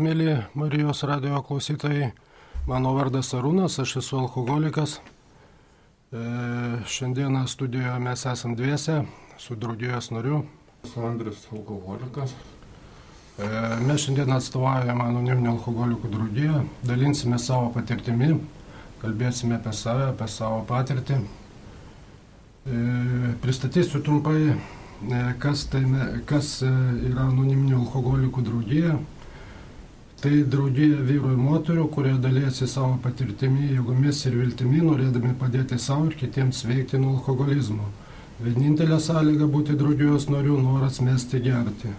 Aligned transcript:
Mėly 0.00 0.38
Marijos 0.56 1.02
radio 1.04 1.42
klausytojai, 1.44 2.06
mano 2.64 2.94
vardas 2.96 3.28
Arūnas, 3.36 3.74
aš 3.82 3.98
esu 4.00 4.22
alkoholikas. 4.22 4.94
E, 4.96 6.22
šiandieną 6.88 7.42
studijoje 7.44 7.98
mes 8.00 8.24
esam 8.30 8.54
dviese 8.56 9.02
su 9.36 9.52
draugijos 9.52 10.08
nariu. 10.16 10.46
Esu 10.88 11.04
Andris 11.04 11.44
alkoholikas. 11.52 12.32
E, 12.32 13.52
mes 13.84 14.00
šiandien 14.06 14.32
atstovaujame 14.32 15.10
anoniminį 15.10 15.52
alkoholikų 15.58 16.16
draugiją, 16.16 16.64
dalinsime 16.88 17.36
savo 17.36 17.68
patirtimi, 17.76 18.32
kalbėsime 19.04 19.60
apie 19.60 19.76
save, 19.76 20.08
apie 20.14 20.32
savo 20.40 20.64
patirtį. 20.72 21.20
E, 22.64 22.82
pristatysiu 23.44 24.00
trumpai, 24.00 24.54
e, 24.56 25.24
kas, 25.36 25.68
tai, 25.68 25.84
kas 26.24 26.62
e, 26.64 26.76
yra 27.12 27.28
anoniminio 27.28 27.84
alkoholikų 27.84 28.48
draugija. 28.48 29.02
Tai 30.22 30.36
draugija 30.46 31.00
vyrų 31.02 31.32
ir 31.34 31.38
moterių, 31.42 31.84
kurie 31.90 32.12
dalėsi 32.22 32.68
savo 32.70 32.92
patirtimi, 33.02 33.72
jėgomis 33.72 34.20
ir 34.28 34.36
viltimi, 34.38 34.78
norėdami 34.86 35.32
padėti 35.40 35.78
savo 35.82 36.04
ir 36.06 36.14
kitiems 36.20 36.60
veikti 36.68 37.00
nuo 37.02 37.16
alkoholizmo. 37.16 37.88
Vienintelė 38.44 39.00
sąlyga 39.02 39.48
būti 39.50 39.74
draugijos 39.80 40.28
narių 40.30 40.60
noras 40.62 41.00
mesti 41.02 41.40
gerti. 41.42 41.90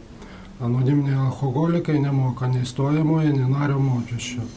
Anoniminiai 0.63 1.20
alkoholikai 1.25 1.97
nemoka 1.99 2.47
nei 2.47 2.63
stojamojo, 2.70 3.33
nei 3.35 3.49
nario 3.52 3.81
mokesčio. 3.83 4.47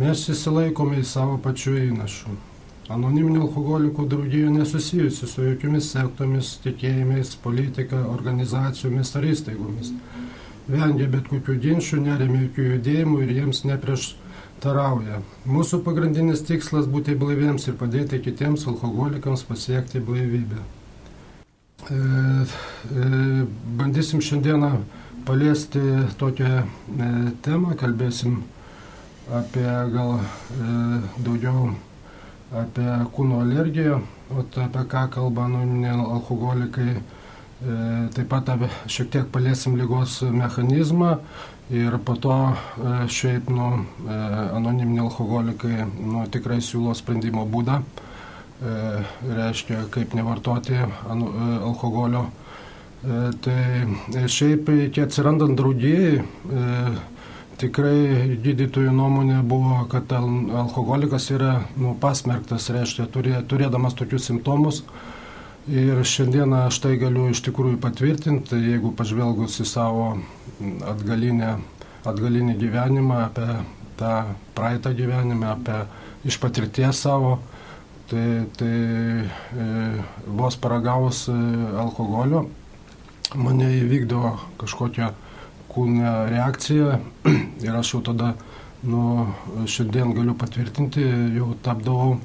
Mes 0.00 0.24
įsilaikome 0.32 1.02
į 1.02 1.06
savo 1.12 1.36
pačių 1.44 1.76
įnašų. 1.90 2.38
Anoniminių 2.96 3.44
alkoholikų 3.50 4.08
draugija 4.14 4.48
nesusijusi 4.56 5.28
su 5.28 5.44
jokiomis 5.44 5.92
sektomis, 5.92 6.56
tikėjimais, 6.64 7.36
politika, 7.44 8.00
organizacijomis 8.16 9.12
ar 9.20 9.28
įstaigomis 9.34 9.92
vengia 10.72 11.08
bet 11.10 11.28
kokių 11.30 11.56
ginčių, 11.64 12.00
neremia 12.06 12.46
jokių 12.46 12.66
judėjimų 12.74 13.22
ir 13.24 13.32
jiems 13.38 13.62
neprieštarauja. 13.68 15.20
Mūsų 15.46 15.82
pagrindinis 15.86 16.44
tikslas 16.48 16.88
būti 16.90 17.16
blaiviems 17.18 17.68
ir 17.68 17.78
padėti 17.80 18.22
kitiems 18.24 18.66
alkoholikams 18.70 19.44
pasiekti 19.48 20.02
blaivybę. 20.04 20.62
E, 21.90 21.94
e, 21.94 23.10
bandysim 23.80 24.20
šiandieną 24.22 24.72
paliesti 25.24 25.80
tokią 26.18 26.50
e, 26.60 26.64
temą, 27.42 27.74
kalbėsim 27.78 28.40
apie 29.30 29.68
gal 29.94 30.18
e, 30.18 30.22
daugiau 31.22 31.70
apie 32.50 32.88
kūno 33.14 33.44
alergiją, 33.44 34.00
o 34.34 34.42
apie 34.42 34.84
ką 34.90 35.06
kalba 35.14 35.46
anoniminiai 35.46 35.94
alkoholikai 36.16 36.96
taip 37.60 38.28
pat 38.30 38.48
šiek 38.88 39.10
tiek 39.12 39.26
paliesim 39.32 39.74
lygos 39.76 40.22
mechanizmą 40.24 41.18
ir 41.70 41.98
po 42.04 42.16
to 42.16 42.36
e, 42.50 43.08
šiaip 43.08 43.50
nu, 43.50 43.68
e, 44.08 44.14
anoniminiai 44.56 45.04
alkoholikai 45.04 45.84
nu, 46.00 46.24
tikrai 46.32 46.58
siūlo 46.64 46.94
sprendimo 46.98 47.46
būdą, 47.46 47.80
reiškia 48.60 49.86
kaip 49.94 50.12
nevartoti 50.12 50.76
alkoholio. 51.08 52.26
Tai 53.00 54.26
šiaip 54.28 54.68
iki 54.74 55.00
atsirandant 55.00 55.56
draudėjai, 55.56 56.18
tikrai 57.62 58.36
gydytojų 58.44 58.92
nuomonė 58.92 59.38
buvo, 59.48 59.78
kad 59.88 60.12
alkoholikas 60.12 61.30
yra 61.32 61.54
nu, 61.80 61.94
pasmerktas, 62.02 62.68
reiškia 62.74 63.08
turėdamas 63.48 63.96
tokius 63.96 64.28
simptomus, 64.28 64.82
Ir 65.68 66.00
šiandieną 66.08 66.62
aš 66.70 66.78
tai 66.80 66.94
galiu 66.96 67.26
iš 67.28 67.42
tikrųjų 67.44 67.76
patvirtinti, 67.82 68.56
jeigu 68.70 68.94
pažvelgus 68.96 69.58
į 69.60 69.66
savo 69.68 70.06
atgalinę, 70.88 71.58
atgalinį 72.08 72.54
gyvenimą, 72.62 73.18
apie 73.26 73.48
tą 74.00 74.14
praeitą 74.56 74.94
gyvenimą, 74.96 75.52
apie 75.58 75.82
iš 76.24 76.38
patirties 76.40 77.02
savo, 77.04 77.36
tai, 78.08 78.46
tai 78.56 78.72
e, 78.72 79.68
vos 80.26 80.56
paragavus 80.56 81.26
e, 81.28 81.36
alkoholio 81.84 82.46
mane 83.36 83.68
įvykdo 83.82 84.32
kažkokia 84.58 85.12
kūnė 85.70 86.14
reakcija 86.32 86.98
ir 87.66 87.76
aš 87.76 87.94
jau 87.94 88.02
tada, 88.10 88.32
nu, 88.82 89.28
šiandien 89.68 90.16
galiu 90.16 90.34
patvirtinti, 90.40 91.04
jau 91.36 91.52
tapdavau 91.62 92.16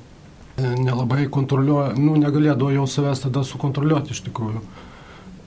nelabai 0.57 1.27
kontroliuoja, 1.31 1.93
nu, 1.99 2.15
negalėdavo 2.19 2.71
jau 2.71 2.85
savęs 2.87 3.25
tada 3.25 3.43
sukontroliuoti 3.43 4.15
iš 4.15 4.23
tikrųjų. 4.29 4.61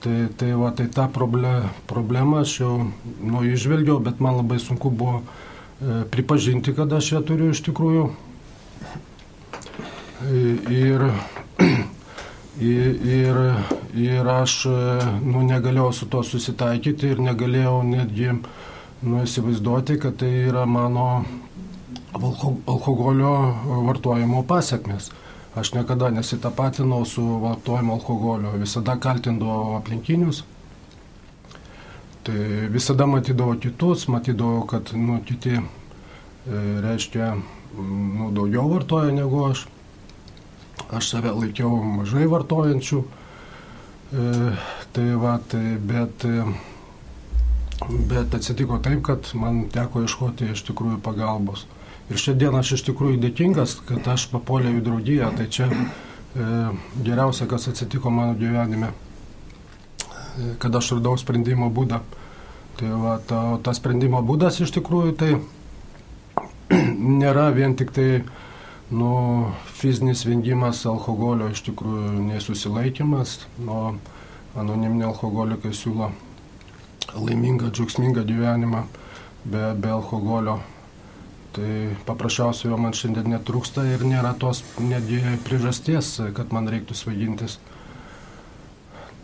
Tai, 0.05 0.17
tai, 0.39 0.53
va, 0.55 0.71
tai 0.77 0.87
tą 0.95 1.09
problem, 1.11 1.71
problemą 1.91 2.43
aš 2.45 2.59
jau 2.61 2.75
nu, 2.85 3.43
išvelgiau, 3.49 3.99
bet 4.05 4.21
man 4.23 4.39
labai 4.39 4.61
sunku 4.63 4.93
buvo 4.95 5.23
e, 5.23 6.05
pripažinti, 6.13 6.75
kad 6.77 6.93
aš 6.93 7.13
ją 7.17 7.23
turiu 7.27 7.51
iš 7.55 7.65
tikrųjų. 7.67 8.05
Ir, 10.75 11.03
ir, 12.61 12.87
ir, 13.07 13.37
ir 13.95 14.31
aš 14.33 14.55
nu, 15.23 15.43
negalėjau 15.47 15.91
su 15.95 16.09
to 16.11 16.25
susitaikyti 16.27 17.15
ir 17.15 17.23
negalėjau 17.23 17.77
netgi 17.87 18.33
nu, 18.35 19.21
įsivaizduoti, 19.23 19.99
kad 20.03 20.19
tai 20.19 20.33
yra 20.49 20.67
mano 20.67 21.09
alkoholio 22.67 23.33
vartojimo 23.87 24.43
pasiekmes. 24.43 25.11
Aš 25.55 25.73
niekada 25.75 26.11
nesitapatinau 26.11 27.05
su 27.05 27.23
vartojimu 27.23 27.93
alkoholio, 27.93 28.53
visada 28.61 28.97
kaltindavau 28.97 29.77
aplinkinius. 29.77 30.45
Tai 32.23 32.69
visada 32.71 33.07
matydavau 33.07 33.57
kitus, 33.59 34.07
matydavau, 34.09 34.67
kad 34.67 34.93
nu, 34.95 35.19
kiti, 35.27 35.57
e, 35.57 35.63
reiškia, 36.85 37.33
nu, 37.79 38.31
daugiau 38.37 38.69
vartoja 38.71 39.15
negu 39.17 39.45
aš. 39.49 39.65
Aš 40.95 41.09
save 41.15 41.33
laikiau 41.33 41.81
mažai 41.83 42.29
vartojančių. 42.31 43.01
E, 44.13 44.53
tai 44.93 45.09
va, 45.25 45.39
tai, 45.49 45.65
bet, 45.81 46.29
bet 48.13 48.39
atsitiko 48.39 48.79
taip, 48.85 49.03
kad 49.09 49.33
man 49.35 49.65
teko 49.73 50.05
ieškoti 50.05 50.53
iš 50.53 50.63
tikrųjų 50.69 51.01
pagalbos. 51.03 51.67
Ir 52.09 52.17
šiandien 52.17 52.55
aš 52.57 52.79
iš 52.79 52.87
tikrųjų 52.87 53.19
dėkingas, 53.21 53.79
kad 53.89 54.07
aš 54.09 54.31
papuoliau 54.33 54.79
į 54.79 54.85
draugiją, 54.85 55.29
tai 55.37 55.45
čia 55.53 55.67
e, 55.69 56.47
geriausia, 57.05 57.45
kas 57.51 57.69
atsitiko 57.69 58.09
mano 58.09 58.33
gyvenime, 58.39 58.95
e, 58.95 60.55
kad 60.63 60.79
aš 60.79 60.95
radau 60.97 61.19
sprendimo 61.21 61.69
būdą. 61.69 62.01
Tai 62.79 62.93
va, 63.03 63.19
ta, 63.29 63.43
ta 63.61 63.75
sprendimo 63.77 64.23
būdas 64.25 64.61
iš 64.65 64.73
tikrųjų 64.79 65.17
tai 65.21 65.35
nėra 67.21 67.51
vien 67.53 67.77
tik 67.77 67.93
tai 67.93 68.09
nu, 68.89 69.11
fizinis 69.77 70.25
vengimas 70.25 70.87
alkoholio, 70.89 71.51
iš 71.53 71.67
tikrųjų 71.69 72.25
nesusilaikimas, 72.31 73.43
nuo 73.61 73.99
anoniminiai 74.57 75.11
alkoholikai 75.11 75.75
siūlo 75.77 76.09
laimingą, 77.19 77.69
džiaugsmingą 77.69 78.25
gyvenimą 78.25 78.87
be, 79.45 79.69
be 79.77 79.93
alkoholio 79.93 80.59
Tai 81.57 81.97
paprasčiausiai 82.07 82.71
jo 82.71 82.79
man 82.79 82.95
šiandien 82.97 83.31
netrūksta 83.33 83.87
ir 83.89 84.05
nėra 84.05 84.35
tos 84.39 84.61
netgi 84.79 85.23
priežasties, 85.47 86.11
kad 86.37 86.53
man 86.53 86.69
reiktų 86.71 86.97
svaigintis. 86.99 87.57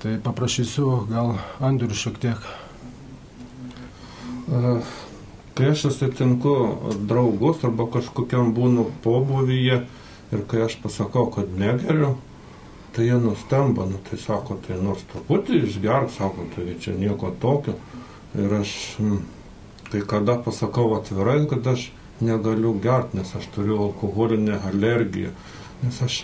Tai 0.02 0.16
paprašysiu 0.24 0.88
gal 1.08 1.34
Andrių 1.64 1.96
šiek 1.96 2.20
tiek. 2.20 2.48
Kai 5.54 5.68
aš 5.70 5.84
susitinku 5.86 6.54
draugus 7.08 7.62
arba 7.64 7.86
kažkokiam 7.92 8.50
būnu 8.56 8.88
pobuvyje 9.04 9.84
ir 10.34 10.46
kai 10.50 10.64
aš 10.66 10.78
pasakau, 10.82 11.28
kad 11.32 11.52
negeriu, 11.56 12.16
tai 12.96 13.06
jie 13.06 13.18
nustemba, 13.22 13.86
nu 13.86 14.00
tai 14.08 14.18
sako, 14.18 14.58
tai 14.66 14.80
nors 14.82 15.04
truputį 15.12 15.60
išgerk, 15.68 16.10
sako, 16.16 16.48
tai 16.56 16.74
čia 16.82 16.96
nieko 16.98 17.30
tokio. 17.40 17.76
Ir 18.34 18.56
aš 18.58 18.74
kai 19.92 20.02
kada 20.10 20.34
pasakau 20.42 20.88
atvirai, 20.96 21.44
kad 21.50 21.66
aš 21.70 21.92
negaliu 22.24 22.74
gert, 22.82 23.14
nes 23.14 23.30
aš 23.36 23.46
turiu 23.54 23.78
alkoholinę 23.88 24.58
alergiją. 24.70 25.32
Nes 25.84 26.00
aš 26.04 26.22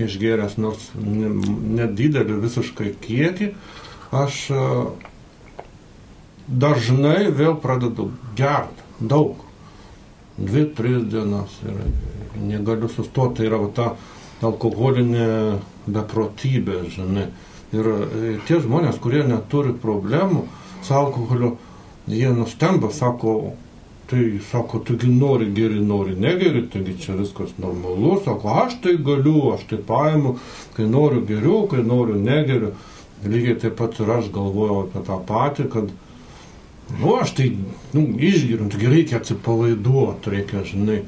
išgėręs 0.00 0.56
nors 0.62 0.90
nedidelį 0.96 2.38
visiškai 2.44 2.92
kiekį, 3.02 3.50
aš 4.16 4.38
e, 4.54 4.66
dažnai 6.48 7.30
vėl 7.32 7.58
pradedu 7.60 8.10
gert 8.38 8.84
daug. 9.00 9.40
Dvi, 10.38 10.64
tris 10.76 11.04
dienas 11.12 11.58
ir 11.66 11.76
negaliu 12.40 12.88
sustoti. 12.88 13.42
Tai 13.42 13.48
yra 13.50 13.60
ta 13.76 13.90
alkoholinė 14.42 15.58
beprotybė, 15.86 16.82
žinai. 16.94 17.28
Ir 17.72 17.88
e, 17.88 18.36
tie 18.48 18.60
žmonės, 18.62 18.98
kurie 19.02 19.22
neturi 19.28 19.74
problemų 19.76 20.46
su 20.82 20.94
alkoholiu, 20.96 21.54
jie 22.10 22.32
nustemba, 22.34 22.90
sako, 22.92 23.54
tai 24.12 24.28
sako, 24.50 24.82
tugi 24.86 25.08
nori 25.08 25.48
geri, 25.56 25.80
nori 25.80 26.14
negeri, 26.20 26.66
taigi 26.70 26.98
čia 27.00 27.16
viskas 27.18 27.56
normalu, 27.58 28.18
sako, 28.24 28.52
aš 28.62 28.78
tai 28.84 28.98
galiu, 29.00 29.54
aš 29.56 29.66
tai 29.72 29.80
paimu, 29.88 30.36
kai 30.76 30.86
noriu 30.86 31.24
geriau, 31.26 31.66
kai 31.72 31.82
noriu 31.82 32.20
negeriu. 32.20 32.76
Lygiai 33.22 33.54
taip 33.62 33.76
pat 33.78 34.00
ir 34.02 34.08
aš 34.10 34.32
galvojau 34.34 34.80
apie 34.84 35.00
tą 35.06 35.16
patį, 35.26 35.68
kad 35.72 35.92
Nu, 37.00 37.14
aš 37.16 37.30
tai, 37.36 37.52
nu, 37.92 38.02
išgiriu, 38.18 38.68
taigi 38.68 38.90
reikia 38.90 39.20
atsipalaiduoti, 39.20 40.30
reikia, 40.34 40.64
žinai, 40.66 40.98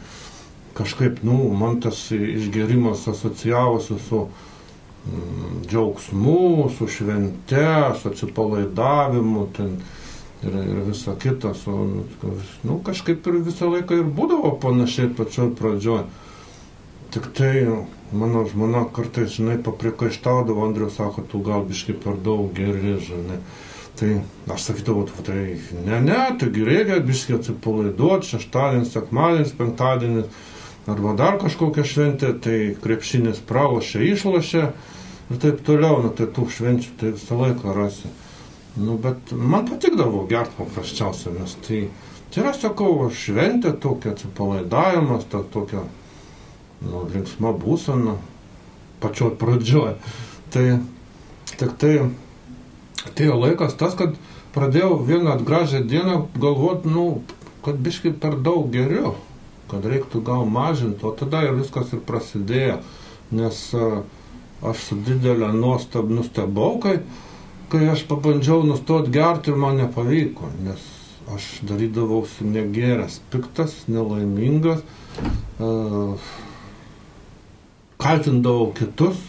kažkaip, 0.76 1.20
nu, 1.26 1.36
man 1.52 1.80
tas 1.84 1.98
išgerimas 2.14 3.04
asocijavosi 3.10 3.98
su 4.08 4.22
mm, 4.24 5.66
džiaugsmu, 5.68 6.70
su 6.78 6.88
švente, 6.88 7.66
su 8.00 8.08
atsipalaidavimu, 8.08 9.46
ten, 9.56 9.76
ir, 10.46 10.54
ir 10.62 10.80
visa 10.88 11.14
kita, 11.20 11.54
su, 11.54 11.74
nu, 12.64 12.78
kažkaip 12.84 13.26
ir 13.26 13.40
visą 13.46 13.70
laiką 13.72 13.98
ir 14.00 14.08
būdavo 14.16 14.54
panašiai 14.62 15.12
pačioj 15.16 15.52
pradžioj. 15.58 16.04
Tik 17.14 17.28
tai 17.36 17.52
mano 18.14 18.44
žmona 18.50 18.84
kartais, 18.94 19.36
žinai, 19.36 19.58
paprikaištaudavo, 19.62 20.64
Andrius 20.66 20.98
sako, 20.98 21.22
tu 21.30 21.42
gal 21.46 21.64
biškai 21.68 21.94
per 22.04 22.18
daug 22.24 22.50
geri, 22.56 22.96
žinai. 23.02 23.38
Tai 23.94 24.08
aš 24.50 24.64
sakydavau, 24.70 25.06
tai 25.22 25.60
ne, 25.86 26.00
ne, 26.02 26.18
taigi 26.40 26.64
reikia 26.66 26.98
biškai 27.06 27.36
atsipalaiduoti, 27.38 28.32
šeštadienis, 28.32 28.90
sekmadienis, 28.90 29.54
penktadienis, 29.54 30.42
arba 30.90 31.14
dar 31.18 31.38
kažkokia 31.42 31.86
šventė, 31.86 32.32
tai 32.42 32.58
krepšinis 32.82 33.38
pralošia, 33.46 34.02
išlošia 34.10 34.64
ir 35.30 35.40
taip 35.40 35.62
toliau, 35.66 36.02
nu 36.02 36.10
tai 36.16 36.26
tų 36.26 36.48
švenčių 36.56 36.96
tai 37.00 37.14
visą 37.14 37.38
laiką 37.38 37.76
rasi. 37.78 38.10
Nu, 38.76 38.96
bet 38.98 39.30
man 39.30 39.68
patikdavo 39.68 40.24
gerti 40.26 40.56
paprasčiausiai, 40.58 41.36
nes 41.38 41.54
tai, 41.62 41.84
tai 42.34 42.42
yra, 42.42 42.54
sakau, 42.58 43.06
šventė 43.14 43.76
tokia, 43.78 44.14
atsipalaidavimas, 44.16 45.28
ta 45.30 45.44
tokia 45.54 45.84
nu, 46.82 47.04
linksma 47.12 47.54
būsena 47.54 48.16
pačioj 49.04 49.36
pradžioj. 49.38 49.94
Tai 50.54 50.64
tik 51.54 51.76
tai 51.78 51.94
atėjo 53.04 53.38
laikas 53.38 53.76
tas, 53.78 53.94
kad 53.98 54.18
pradėjau 54.56 54.98
vieną 55.06 55.36
gražią 55.46 55.84
dieną 55.86 56.18
galvoti, 56.34 56.90
nu, 56.90 57.06
kad 57.64 57.78
biškai 57.78 58.14
per 58.20 58.40
daug 58.42 58.66
geriau, 58.74 59.14
kad 59.70 59.86
reiktų 59.86 60.22
gal 60.26 60.44
mažinti, 60.50 61.04
o 61.06 61.14
tada 61.14 61.44
ir 61.46 61.54
viskas 61.58 61.94
ir 61.94 62.02
prasidėjo, 62.06 62.80
nes 63.34 63.60
aš 64.64 64.82
su 64.88 64.98
didelė 65.06 65.52
nuostab 65.54 66.10
nustebau, 66.10 66.78
kai, 66.82 66.98
kai 67.72 67.88
aš 67.92 68.04
pabandžiau 68.10 68.64
nustoti 68.66 69.12
gerti 69.14 69.52
ir 69.52 69.60
man 69.60 69.78
nepavyko, 69.80 70.50
nes 70.64 70.82
aš 71.34 71.46
darydavausi 71.64 72.44
negeras, 72.44 73.20
piktas, 73.32 73.76
nelaimingas, 73.88 74.82
uh, 75.58 76.18
kaltindavau 78.02 78.72
kitus, 78.76 79.20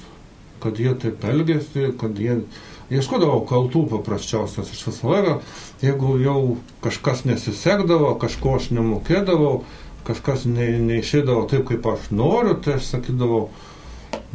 kad 0.64 0.80
jie 0.82 0.92
taip 1.00 1.24
elgėsi, 1.24 1.92
kad 2.00 2.18
jie 2.20 2.42
ieškodavau 2.94 3.46
kaltų 3.50 3.86
paprasčiausias 3.94 4.72
iš 4.74 4.84
visą 4.90 5.10
laiką, 5.10 5.36
jeigu 5.82 6.18
jau 6.22 6.40
kažkas 6.86 7.24
nesisekdavo, 7.26 8.14
kažko 8.22 8.58
aš 8.60 8.70
nemokėdavau, 8.76 9.64
kažkas 10.06 10.46
ne, 10.50 10.68
neišėdavo 10.86 11.48
taip, 11.50 11.66
kaip 11.70 11.88
aš 11.90 12.12
noriu, 12.14 12.58
tai 12.62 12.78
aš 12.80 12.92
sakydavau, 12.94 13.48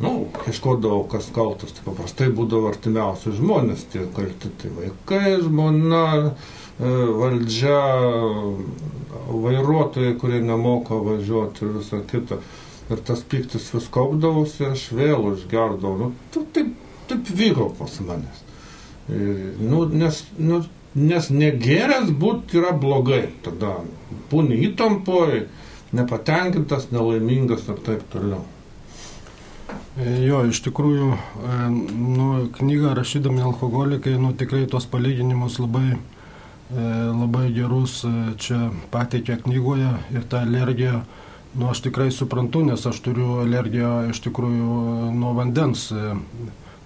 nu, 0.03 0.15
ieškodavau, 0.49 1.05
kas 1.11 1.29
kaltas, 1.35 1.75
tai 1.77 1.85
paprastai 1.89 2.31
būdavo 2.35 2.71
artimiausi 2.71 3.35
žmonės, 3.37 3.87
tie 3.93 4.07
kalti, 4.17 4.53
tai 4.63 4.73
vaikai, 4.77 5.37
žmona, 5.45 6.07
e, 6.31 6.97
valdžia, 7.21 7.79
vairuotojai, 9.31 10.17
kurie 10.21 10.41
nemoka 10.45 10.99
važiuoti 11.05 11.67
ir 11.67 11.79
visą 11.79 12.03
kitą 12.11 12.41
ir 12.91 13.01
tas 13.07 13.23
piktis 13.23 13.71
vis 13.75 13.87
kaupdavosi, 13.93 14.67
aš 14.73 14.89
vėl 14.97 15.31
užgerdavau. 15.33 16.11
Nu, 16.11 16.45
taip, 16.55 16.75
taip 17.11 17.33
vyko 17.39 17.71
pas 17.79 17.99
manęs. 18.05 18.45
Ir, 19.11 19.57
nu, 19.63 19.85
nes, 20.03 20.23
nu, 20.39 20.63
nes 20.99 21.31
negeręs 21.35 22.11
būti 22.21 22.61
yra 22.61 22.73
blogai. 22.77 23.29
Tada 23.47 23.77
būni 24.31 24.59
įtampoj, 24.71 25.45
nepatenkintas, 25.97 26.91
nelaimingas 26.95 27.69
ir 27.71 27.79
taip 27.87 28.07
toliau. 28.13 28.43
E, 29.99 30.11
jo, 30.25 30.45
iš 30.49 30.63
tikrųjų, 30.65 31.09
e, 31.15 31.57
nu, 31.71 32.29
knygą 32.57 32.95
rašydami 32.99 33.43
alkoholikai, 33.45 34.15
nu, 34.23 34.33
tikrai 34.37 34.67
tos 34.71 34.87
palyginimus 34.91 35.59
labai, 35.63 35.97
e, 35.97 36.85
labai 37.11 37.49
gerus 37.57 38.01
čia 38.41 38.71
pateikė 38.95 39.41
knygoje 39.45 39.91
ir 40.15 40.29
ta 40.31 40.45
alergija 40.47 41.03
Nu, 41.51 41.67
aš 41.67 41.81
tikrai 41.83 42.13
suprantu, 42.15 42.61
nes 42.63 42.85
aš 42.87 43.01
turiu 43.03 43.41
alergiją 43.43 44.13
iš 44.13 44.21
tikrųjų 44.23 44.75
nuo 45.17 45.33
vandens. 45.35 45.89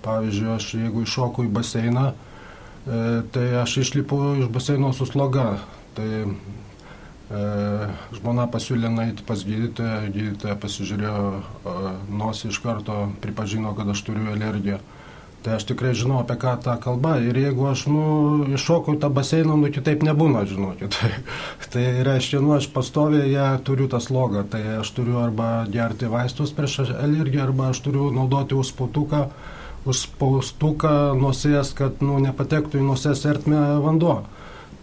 Pavyzdžiui, 0.05 0.47
aš 0.55 0.69
jeigu 0.79 1.03
iššoku 1.05 1.45
į 1.45 1.51
baseiną, 1.53 2.05
tai 3.35 3.45
aš 3.61 3.77
išlipu 3.83 4.21
iš 4.41 4.49
baseino 4.53 4.95
su 4.97 5.05
sloga. 5.05 5.59
Tai 5.97 6.09
žmona 7.31 8.45
pasiūlė 8.53 8.91
nueiti 8.93 9.25
pas 9.25 9.41
gydytoją, 9.41 10.11
gydytoja 10.13 10.57
pasižiūrėjo 10.61 11.21
e, 11.33 11.95
nosį 12.13 12.51
iš 12.53 12.59
karto, 12.61 12.99
pripažino, 13.25 13.73
kad 13.79 13.89
aš 13.89 14.05
turiu 14.05 14.29
alergiją. 14.35 14.79
Tai 15.45 15.59
aš 15.59 15.67
tikrai 15.69 15.91
žinau, 15.93 16.23
apie 16.23 16.39
ką 16.41 16.55
ta 16.65 16.79
kalba. 16.81 17.19
Ir 17.21 17.37
jeigu 17.37 17.67
aš, 17.69 17.85
nu, 17.93 18.05
iššokau 18.57 18.97
tą 19.01 19.11
baseiną, 19.13 19.59
nu, 19.61 19.69
kitaip 19.73 20.05
nebūna, 20.05 20.45
žinokit. 20.49 20.97
Tai, 20.97 21.11
tai 21.73 21.85
reiškia, 22.05 22.41
nu, 22.45 22.55
aš 22.57 22.69
pastoviai 22.73 23.33
ją 23.33 23.49
turiu 23.65 23.89
tą 23.93 24.01
slogą. 24.05 24.45
Tai 24.49 24.63
aš 24.79 24.93
turiu 24.97 25.19
arba 25.21 25.67
gerti 25.73 26.09
vaistus 26.09 26.53
prieš 26.57 26.81
alergiją, 26.93 27.49
arba 27.49 27.73
aš 27.73 27.83
turiu 27.85 28.09
naudoti 28.13 28.57
užspautuką, 28.57 29.27
užspaustuką 29.89 30.95
nosies, 31.21 31.73
kad, 31.77 32.01
nu, 32.05 32.17
nepatektų 32.25 32.81
į 32.81 32.89
nosies 32.89 33.25
ertmę 33.29 33.67
vanduo. 33.85 34.23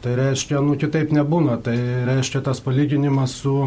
Tai 0.02 0.16
reiškia, 0.18 0.62
nu, 0.66 0.78
kitaip 0.82 1.12
nebūna. 1.14 1.60
Tai 1.62 1.78
reiškia 2.10 2.42
tas 2.46 2.62
palyginimas 2.64 3.36
su 3.44 3.58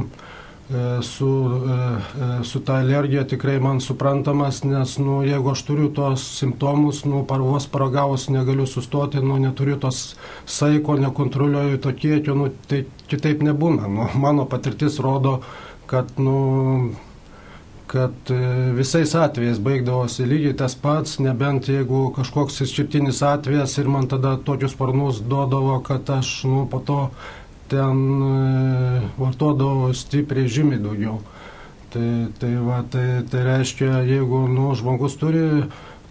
E, 0.70 1.02
su, 1.02 1.62
e, 1.66 2.40
e, 2.40 2.44
su 2.44 2.60
ta 2.64 2.74
alergija 2.74 3.26
tikrai 3.28 3.58
man 3.60 3.80
suprantamas, 3.80 4.62
nes 4.64 4.96
nu, 4.98 5.18
jeigu 5.22 5.50
aš 5.50 5.62
turiu 5.68 5.90
tos 5.92 6.22
simptomus, 6.38 7.02
nu, 7.04 7.20
vos 7.28 7.66
paragavus 7.68 8.30
negaliu 8.32 8.66
sustoti, 8.66 9.20
nu, 9.20 9.36
neturiu 9.38 9.76
tos 9.76 10.16
saiko, 10.46 10.96
nekontroliuoju 10.96 11.80
to 11.84 11.92
kiekio, 11.92 12.34
nu, 12.34 12.48
tai 12.68 12.86
kitaip 13.12 13.44
nebūna. 13.44 13.90
Nu, 13.92 14.08
mano 14.14 14.48
patirtis 14.48 14.96
rodo, 15.04 15.42
kad 15.86 16.16
nu, 16.16 16.94
kad 17.86 18.32
visais 18.74 19.12
atvejais 19.14 19.60
baigdavosi 19.62 20.26
lygiai 20.26 20.56
tas 20.56 20.74
pats, 20.74 21.18
nebent 21.20 21.68
jeigu 21.68 22.06
kažkoks 22.16 22.62
išskirtinis 22.64 23.22
atvejas 23.22 23.76
ir 23.78 23.90
man 23.92 24.08
tada 24.08 24.36
tokius 24.36 24.72
sparnus 24.72 25.20
duodavo, 25.20 25.78
kad 25.84 26.10
aš 26.10 26.34
nu, 26.48 26.64
po 26.70 26.80
to 26.80 26.98
ten 27.68 28.22
e, 28.22 29.00
vartodavo 29.18 29.92
stipriai 29.94 30.48
žymiai 30.48 30.82
daugiau. 30.82 31.20
Tai, 31.94 32.08
tai, 32.40 32.54
va, 32.58 32.82
tai, 32.90 33.22
tai 33.30 33.44
reiškia, 33.46 34.00
jeigu 34.08 34.46
nu, 34.50 34.72
žmogus 34.74 35.14
turi 35.20 35.44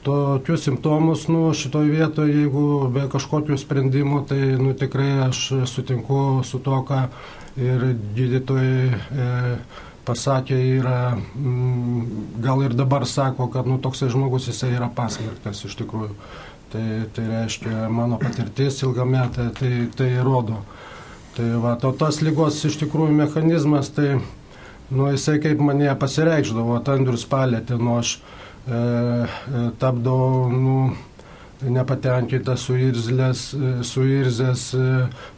tokius 0.03 0.63
simptomus, 0.63 1.27
nu, 1.31 1.50
šitoj 1.55 1.89
vietoje, 1.91 2.38
jeigu 2.43 2.89
be 2.91 3.07
kažkokių 3.12 3.57
sprendimų, 3.59 4.24
tai 4.29 4.41
nu, 4.59 4.71
tikrai 4.79 5.25
aš 5.27 5.45
sutinku 5.71 6.43
su 6.48 6.59
to, 6.63 6.79
ką 6.88 7.05
ir 7.59 7.89
gydytojai 8.15 8.88
e, 8.89 9.27
pasakė, 10.05 10.57
yra, 10.79 11.15
mm, 11.15 12.39
gal 12.43 12.63
ir 12.65 12.75
dabar 12.75 13.05
sako, 13.07 13.48
kad 13.53 13.67
nu, 13.69 13.79
toksai 13.81 14.12
žmogus 14.12 14.50
jisai 14.51 14.74
yra 14.75 14.89
pasmerktas 14.91 15.63
iš 15.67 15.77
tikrųjų. 15.79 16.15
Tai, 16.74 16.86
tai 17.13 17.24
reiškia, 17.29 17.88
mano 17.93 18.17
patirtis 18.17 18.81
ilgametė 18.81 19.51
tai, 19.60 19.74
tai 19.93 20.10
rodo. 20.25 20.63
Tai 21.38 21.45
va, 21.62 21.75
to 21.81 21.91
tos 21.98 22.22
lygos 22.25 22.60
iš 22.65 22.79
tikrųjų 22.81 23.13
mechanizmas, 23.13 23.91
tai, 23.93 24.17
nu, 24.89 25.07
jisai 25.13 25.39
kaip 25.41 25.62
mane 25.62 25.91
pasireikždavo, 26.01 26.79
Andrius 26.81 27.27
palėtė, 27.29 27.77
nu, 27.77 28.00
aš 28.01 28.15
e, 28.17 28.74
e, 28.74 29.65
tapdavau, 29.81 30.50
nu, 30.50 30.77
nepatenkintas, 31.63 32.65
suirzlės, 32.67 33.45
e, 33.53 33.75
suirzęs, 33.86 34.65
e, 34.74 34.89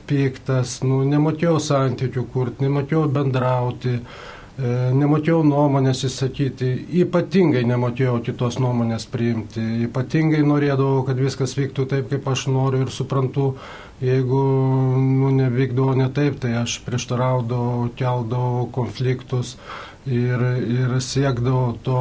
piktas, 0.07 0.79
nu, 0.87 1.03
nemokėjau 1.11 1.59
santykių 1.67 2.25
kurti, 2.31 2.63
nemokėjau 2.65 3.05
bendrauti, 3.11 3.99
E, 3.99 4.34
nemokėjau 4.55 5.41
nuomonės 5.43 6.05
įsakyti, 6.07 6.69
ypatingai 7.03 7.65
nemokėjau 7.67 8.19
kitos 8.23 8.55
nuomonės 8.63 9.07
priimti, 9.11 9.63
ypatingai 9.89 10.45
norėdavau, 10.47 11.01
kad 11.07 11.19
viskas 11.19 11.57
vyktų 11.59 11.87
taip, 11.91 12.07
kaip 12.13 12.29
aš 12.31 12.45
noriu 12.53 12.85
ir 12.85 12.93
suprantu, 12.93 13.55
jeigu 14.03 14.43
nu, 14.99 15.33
nevykdavo 15.35 15.97
ne 15.99 16.07
taip, 16.15 16.39
tai 16.39 16.55
aš 16.61 16.79
prieštaraudavau, 16.87 17.89
keldavau 17.99 18.69
konfliktus 18.75 19.57
ir, 20.05 20.39
ir 20.71 20.95
siekdavau 21.01 21.75
to 21.83 21.99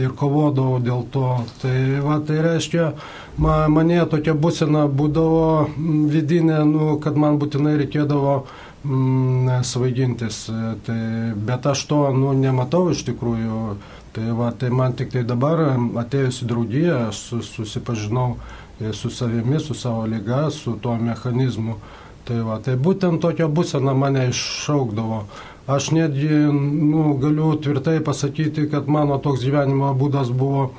ir 0.00 0.14
kovodavau 0.18 0.80
dėl 0.82 1.06
to. 1.14 1.30
Tai, 1.62 1.76
va, 2.04 2.18
tai 2.26 2.40
reiškia, 2.44 2.90
man, 3.38 3.70
mane 3.74 4.02
tokia 4.10 4.34
būsena 4.34 4.86
būdavo 4.88 5.70
vidinė, 6.10 6.62
nu, 6.68 6.94
kad 7.02 7.18
man 7.20 7.38
būtinai 7.42 7.76
reikėdavo 7.84 8.38
mm, 8.84 9.62
svaigintis. 9.64 10.44
Tai, 10.86 11.00
bet 11.34 11.66
aš 11.66 11.84
to 11.90 12.00
nu, 12.16 12.32
nematau 12.38 12.88
iš 12.92 13.04
tikrųjų. 13.08 13.76
Tai, 14.14 14.28
va, 14.38 14.52
tai 14.54 14.70
man 14.70 14.92
tik 14.94 15.10
tai 15.10 15.24
dabar 15.26 15.72
atėjus 16.04 16.44
į 16.44 16.46
draugiją, 16.52 16.98
aš 17.08 17.22
susipažinau 17.48 18.36
e, 18.78 18.92
su 18.94 19.10
savimi, 19.10 19.58
su 19.58 19.74
savo 19.74 20.04
lyga, 20.06 20.44
su 20.54 20.76
tuo 20.78 20.94
mechanizmu. 21.00 21.80
Tai, 22.24 22.38
va, 22.46 22.60
tai 22.62 22.76
būtent 22.78 23.18
tokia 23.24 23.48
būsena 23.50 23.92
mane 23.98 24.28
iššaukdavo. 24.30 25.24
Aš 25.66 25.90
netgi 25.96 26.28
nu, 26.52 27.16
galiu 27.18 27.54
tvirtai 27.58 27.98
pasakyti, 28.04 28.68
kad 28.70 28.86
mano 28.86 29.18
toks 29.18 29.42
gyvenimo 29.42 29.90
būdas 29.98 30.30
buvo 30.30 30.68
e, 30.68 30.70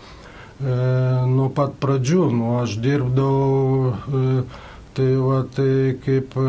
nuo 1.27 1.49
pat 1.51 1.75
pradžių. 1.83 2.29
Nu, 2.31 2.55
aš 2.61 2.77
dirbdavau, 2.79 3.91
e, 3.91 4.23
tai, 4.95 5.11
va, 5.19 5.43
tai 5.57 5.69
kaip, 6.05 6.39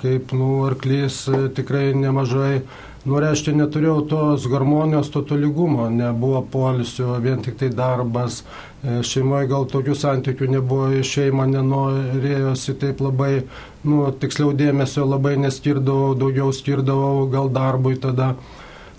kaip 0.00 0.32
nu, 0.36 0.64
arklys 0.66 1.26
e, 1.28 1.46
tikrai 1.54 1.90
nemažai. 1.96 2.60
Nu, 3.06 3.20
reiškia, 3.22 3.52
neturėjau 3.54 4.00
tos 4.10 4.48
harmonijos, 4.50 5.12
to 5.14 5.22
tolygumo, 5.22 5.86
nebuvo 5.94 6.40
polisio, 6.50 7.12
vien 7.22 7.38
tik 7.44 7.54
tai 7.60 7.68
darbas, 7.70 8.40
e, 8.82 8.98
šeimoje 9.06 9.46
gal 9.52 9.68
tokių 9.70 9.94
santykių 9.94 10.48
nebuvo, 10.56 10.88
šeima 11.06 11.46
nenorėjosi 11.52 12.74
taip 12.82 13.02
labai, 13.04 13.44
nu, 13.86 14.02
tiksliau 14.10 14.50
dėmesio 14.58 15.06
labai 15.06 15.36
neskirdavau, 15.38 16.16
daugiau 16.18 16.50
skirdavau 16.54 17.28
gal 17.30 17.52
darbui 17.54 17.94
tada. 18.02 18.34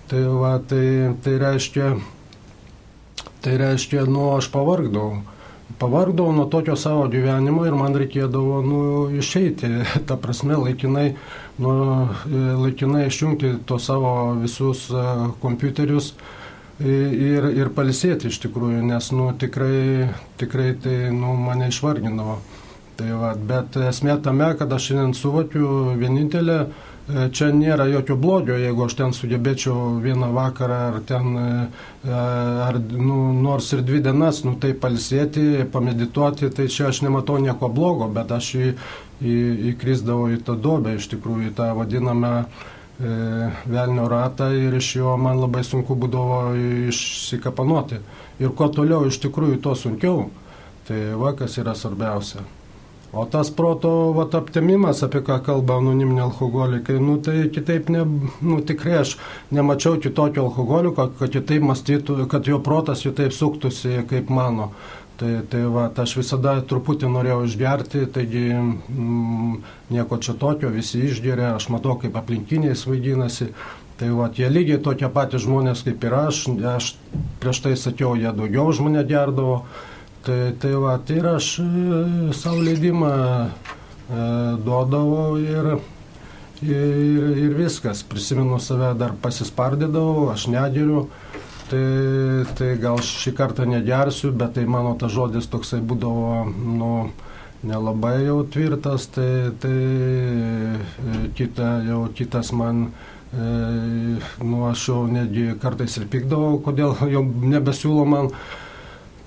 Tai, 0.08 0.22
va, 0.40 0.54
tai, 0.64 1.12
tai 1.20 1.34
reiškia, 1.36 1.90
tai 3.44 3.58
reiškia, 3.60 4.06
nu, 4.08 4.30
aš 4.38 4.48
pavargdavau 4.54 5.18
pavargdavau 5.78 6.32
nuo 6.32 6.46
tokio 6.50 6.76
savo 6.76 7.06
gyvenimo 7.12 7.66
ir 7.66 7.76
man 7.76 7.96
reikėdavo 7.98 8.62
nu, 8.64 8.80
išeiti, 9.18 9.70
ta 10.08 10.16
prasme, 10.20 10.56
laikinai, 10.56 11.12
nu, 11.62 11.72
laikinai 12.64 13.06
išjungti 13.08 13.54
to 13.68 13.78
savo 13.82 14.34
visus 14.40 14.88
e, 14.90 15.06
kompiuterius 15.42 16.14
ir, 16.80 17.50
ir 17.52 17.72
palisėti 17.74 18.32
iš 18.32 18.40
tikrųjų, 18.46 18.82
nes 18.88 19.10
nu, 19.12 19.30
tikrai, 19.38 20.08
tikrai 20.40 20.72
tai 20.82 20.98
nu, 21.14 21.34
mane 21.36 21.72
išvargindavo. 21.72 22.38
Tai 22.98 23.14
va, 23.14 23.32
bet 23.38 23.76
esmė 23.78 24.16
tame, 24.22 24.48
kad 24.58 24.72
aš 24.74 24.88
šiandien 24.90 25.12
suvokiu 25.14 25.66
vienintelę 26.00 26.62
E, 26.64 26.87
čia 27.08 27.48
nėra 27.56 27.86
jokio 27.88 28.16
blogio, 28.20 28.56
jeigu 28.60 28.84
aš 28.84 28.96
ten 28.98 29.14
sugebėčiau 29.16 29.98
vieną 30.04 30.28
vakarą 30.36 30.78
ar 30.90 30.98
ten, 31.08 31.36
e, 31.40 32.16
ar 32.64 32.78
nu, 32.78 33.32
nors 33.32 33.70
ir 33.72 33.82
dvi 33.82 34.02
dienas, 34.04 34.42
nu 34.44 34.56
tai 34.60 34.74
palsėti, 34.76 35.64
pamedituoti, 35.72 36.50
tai 36.52 36.68
čia 36.68 36.88
aš 36.90 37.02
nematau 37.06 37.38
nieko 37.40 37.70
blogo, 37.72 38.10
bet 38.12 38.32
aš 38.36 38.50
į, 38.58 38.72
į, 39.22 39.36
įkrisdavau 39.72 40.28
į 40.34 40.42
tą 40.44 40.58
dobę, 40.60 40.98
iš 40.98 41.08
tikrųjų, 41.14 41.48
į 41.48 41.54
tą 41.56 41.70
vadinamą 41.78 42.34
e, 42.44 42.44
velnio 43.64 44.08
ratą 44.12 44.50
ir 44.52 44.76
iš 44.76 44.96
jo 45.00 45.16
man 45.16 45.40
labai 45.40 45.64
sunku 45.64 45.96
būdavo 45.96 46.52
išsikapanuoti. 46.90 48.02
Ir 48.44 48.52
kuo 48.52 48.68
toliau 48.68 49.08
iš 49.08 49.20
tikrųjų, 49.24 49.62
tuo 49.64 49.74
sunkiau. 49.78 50.28
Tai 50.88 51.00
va, 51.20 51.34
kas 51.36 51.58
yra 51.60 51.74
svarbiausia. 51.76 52.40
O 53.12 53.24
tas 53.24 53.48
proto 53.50 54.12
vat, 54.12 54.34
aptemimas, 54.36 55.00
apie 55.02 55.22
ką 55.24 55.38
kalba 55.44 55.78
anoniminiai 55.80 56.26
alkoholikai, 56.26 56.98
nu, 57.00 57.16
tai 57.24 57.46
kitaip, 57.48 57.88
ne, 57.88 58.04
nu, 58.44 58.60
tikrai 58.60 58.98
aš 59.00 59.14
nemačiau 59.54 59.96
kitokio 59.96 60.44
alkoholiko, 60.44 61.08
kad 61.16 61.32
kitaip 61.32 61.64
mąstytų, 61.64 62.18
kad 62.28 62.50
jo 62.50 62.60
protas 62.60 63.06
kitaip 63.06 63.32
suktųsi 63.32 64.04
kaip 64.10 64.28
mano. 64.28 64.74
Tai, 65.18 65.32
tai 65.50 65.64
va, 65.66 65.88
aš 65.98 66.12
visada 66.20 66.52
truputį 66.62 67.08
norėjau 67.10 67.40
išgerti, 67.48 68.04
taigi 68.14 68.44
mm, 68.54 69.56
nieko 69.90 70.20
čia 70.22 70.36
tokio, 70.38 70.68
visi 70.70 71.00
išgeria, 71.08 71.56
aš 71.56 71.72
matau, 71.74 71.96
kaip 71.98 72.14
aplinkiniai 72.20 72.76
svaidinasi. 72.78 73.48
Tai 73.98 74.12
va, 74.14 74.28
jie 74.30 74.46
lygiai 74.46 74.78
tokie 74.78 75.08
patys 75.10 75.42
žmonės 75.42 75.82
kaip 75.88 76.04
ir 76.06 76.14
aš, 76.14 76.44
aš 76.76 76.92
prieš 77.42 77.64
tai 77.64 77.72
sakiau, 77.74 78.12
jie 78.14 78.30
daugiau 78.30 78.68
už 78.70 78.84
mane 78.84 79.02
gerdavo. 79.08 79.64
Tai, 80.24 80.52
tai 80.58 80.72
va, 80.74 80.96
tai 80.98 81.20
ir 81.20 81.28
aš 81.30 81.52
e, 81.62 82.00
savo 82.36 82.60
leidimą 82.64 83.12
e, 83.12 83.50
duodavau 84.64 85.38
ir, 85.40 85.70
ir, 86.66 87.28
ir 87.44 87.54
viskas. 87.56 88.02
Prisimenu 88.02 88.58
save 88.60 88.92
dar 88.98 89.14
pasispardydavau, 89.22 90.28
aš 90.34 90.48
negeriu. 90.52 91.06
Tai, 91.68 91.84
tai 92.56 92.74
gal 92.80 93.00
šį 93.04 93.34
kartą 93.36 93.66
negersiu, 93.68 94.32
bet 94.32 94.54
tai 94.56 94.64
mano 94.64 94.94
tas 94.96 95.12
žodis 95.12 95.50
toksai 95.52 95.82
būdavo, 95.84 96.46
nu, 96.48 96.92
nelabai 97.62 98.22
jau 98.24 98.38
tvirtas, 98.48 99.04
tai, 99.12 99.50
tai 99.60 99.74
e, 99.74 101.18
kita, 101.36 101.82
jau 101.88 102.06
kitas 102.16 102.54
man, 102.56 102.86
e, 103.34 103.50
nu, 104.40 104.62
aš 104.70 104.86
jau 104.88 105.02
netgi 105.10 105.50
kartais 105.60 105.98
ir 106.00 106.08
pikdavau, 106.08 106.56
kodėl 106.64 106.96
jau 107.12 107.22
nebesiūlo 107.26 108.06
man 108.08 108.32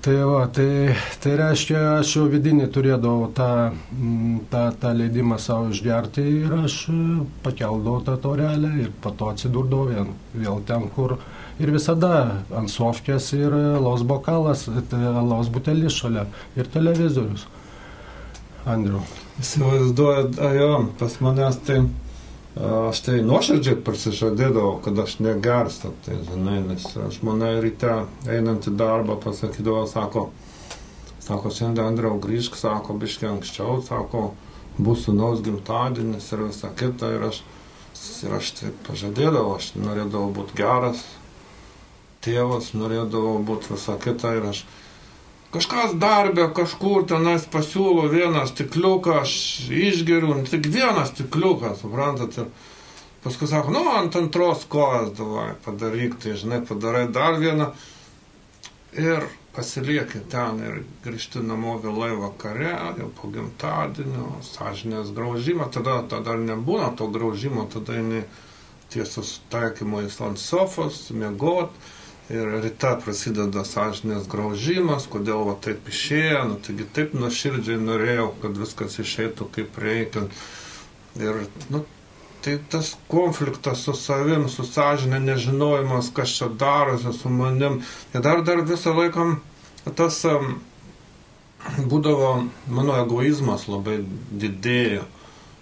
Tai, 0.02 0.16
va, 0.26 0.46
tai, 0.50 0.96
tai 1.22 1.36
reiškia, 1.38 1.80
aš 2.00 2.16
jau 2.16 2.24
vidinį 2.26 2.64
turėdavau 2.74 3.28
tą, 3.36 3.50
mm, 3.94 4.40
tą, 4.50 4.62
tą 4.82 4.90
leidimą 4.98 5.36
savo 5.38 5.68
išgerti 5.70 6.24
ir 6.40 6.56
aš 6.56 6.78
e, 6.90 6.96
pakeldavau 7.44 8.02
tą 8.02 8.16
torelę 8.24 8.72
ir 8.82 8.88
po 9.04 9.12
to 9.14 9.28
atsidurdavau 9.30 9.86
vėl, 9.92 10.10
vėl 10.34 10.58
ten, 10.66 10.88
kur 10.96 11.14
ir 11.62 11.70
visada 11.70 12.42
ant 12.50 12.74
sofkės 12.74 13.30
ir 13.38 13.54
laus 13.54 14.02
bokalas, 14.02 14.66
tai 14.90 15.04
laus 15.22 15.52
butelis 15.54 15.94
šalia 16.02 16.26
ir 16.58 16.66
televizorius. 16.74 17.46
Andriu. 18.66 19.04
Įsivaizduoju, 19.38 20.34
jo, 20.58 20.72
pas 20.98 21.14
manęs 21.22 21.62
tai 21.62 21.78
Aš 22.52 22.98
tai 23.06 23.22
nuoširdžiai 23.24 23.78
prisižadėdavau, 23.80 24.74
kad 24.84 24.98
aš 25.00 25.14
negerstu, 25.24 25.94
tai 26.04 26.18
žinai, 26.26 26.58
nes 26.66 26.84
žmona 27.16 27.54
ryte 27.64 28.02
einant 28.28 28.68
į 28.68 28.74
darbą 28.76 29.16
pasakydavo, 29.22 29.86
sako, 29.88 30.26
sako, 31.16 31.48
šiandien 31.48 31.88
Andriau 31.88 32.18
grįžk, 32.20 32.58
sako, 32.60 32.98
biškiai 33.00 33.30
anksčiau, 33.30 33.78
sako, 33.86 34.34
bus 34.76 35.06
sunaus 35.06 35.40
gimtadienis 35.40 36.28
ir 36.36 36.44
visa 36.50 36.68
kita. 36.76 37.14
Ir 37.16 37.24
aš, 37.30 37.40
ir 38.28 38.36
aš 38.36 38.52
tai 38.60 38.74
pažadėdavau, 38.84 39.56
aš 39.56 39.72
norėdavau 39.80 40.28
būti 40.36 40.60
geras 40.60 41.00
tėvas, 42.22 42.74
norėdavau 42.76 43.38
būti 43.48 43.72
visa 43.72 43.96
kita 43.96 44.36
ir 44.36 44.52
aš 44.52 44.66
Kažkas 45.52 45.92
darbė 46.00 46.46
kažkur 46.56 47.02
tenais 47.10 47.42
pasiūlo 47.52 48.06
vieną 48.08 48.46
stikliuką, 48.48 49.18
aš 49.20 49.34
išgeriu, 49.68 50.38
tik 50.48 50.64
vieną 50.72 51.04
stikliuką, 51.10 51.74
suprantat. 51.76 52.38
Ir 52.40 52.48
paskui 53.20 53.50
sako, 53.50 53.74
nu, 53.74 53.82
ant 53.92 54.16
antros 54.16 54.64
kojas 54.72 55.12
davai 55.18 55.50
padaryk, 55.66 56.16
tai 56.24 56.38
žinai, 56.40 56.62
padarai 56.64 57.04
dar 57.12 57.36
vieną. 57.42 57.68
Ir 58.96 59.28
pasilieki 59.52 60.24
ten 60.32 60.64
ir 60.64 60.82
grįžti 61.04 61.44
namo 61.44 61.76
vėlai 61.84 62.14
vakare, 62.16 62.72
jau 62.96 63.12
po 63.20 63.28
gimtadienio, 63.32 64.30
sąžinės 64.48 65.12
graužimo, 65.12 65.68
tada, 65.72 66.00
tada 66.08 66.40
nebūna 66.40 66.94
to 66.96 67.12
graužimo, 67.12 67.68
tada 67.72 68.00
eini 68.00 68.24
tiesus 68.92 69.42
taikymo 69.52 70.00
ant 70.00 70.40
sofos, 70.40 71.10
mėgot 71.12 71.76
Ir 72.30 72.52
ryte 72.62 72.92
prasideda 73.02 73.64
sąžinės 73.66 74.28
graužimas, 74.30 75.08
kodėl 75.10 75.42
va 75.48 75.56
taip 75.64 75.88
išėjo, 75.90 76.44
nu 76.52 76.58
taigi 76.62 76.86
taip 76.94 77.16
nuoširdžiai 77.18 77.80
norėjau, 77.82 78.28
kad 78.44 78.60
viskas 78.62 79.00
išeitų 79.02 79.48
kaip 79.56 79.80
reikia. 79.82 80.22
Ir, 81.18 81.42
nu, 81.74 81.82
tai 82.44 82.58
tas 82.70 82.94
konfliktas 83.10 83.82
su 83.84 83.94
savim, 83.98 84.46
su 84.48 84.64
sąžinė, 84.66 85.18
nežinojimas, 85.22 86.12
kas 86.14 86.34
čia 86.38 86.48
darosi 86.48 87.12
su 87.16 87.32
manim. 87.32 87.80
Ir 88.14 88.22
dar, 88.24 88.44
dar 88.46 88.62
visą 88.66 88.94
laiką 88.96 89.26
tas 89.98 90.22
um, 90.30 90.60
būdavo, 91.90 92.30
mano 92.70 92.96
egoizmas 93.02 93.66
labai 93.70 94.00
didėjo. 94.30 95.04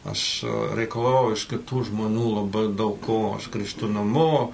Aš 0.08 0.20
reikalau 0.76 1.34
iš 1.34 1.44
kitų 1.50 1.84
žmonių 1.90 2.28
labai 2.38 2.68
daug 2.72 2.96
ko, 3.04 3.34
aš 3.36 3.50
grįžtu 3.52 3.88
namo, 3.92 4.52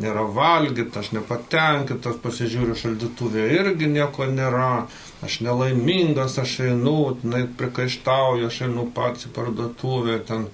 nėra 0.00 0.24
valgyti, 0.34 0.98
aš 0.98 1.10
nepatenkintas, 1.16 2.18
pasižiūriu 2.22 2.76
šaldytuvė 2.78 3.46
irgi 3.58 3.90
nieko 3.90 4.26
nėra, 4.30 4.86
aš 5.26 5.40
nelaimingas, 5.44 6.38
aš 6.40 6.60
einu, 6.68 7.16
net 7.26 7.56
prikaištauju, 7.60 8.48
aš 8.48 8.62
einu 8.68 8.86
pats 8.94 9.28
į 9.28 9.32
parduotuvę, 9.36 10.20
ten 10.28 10.46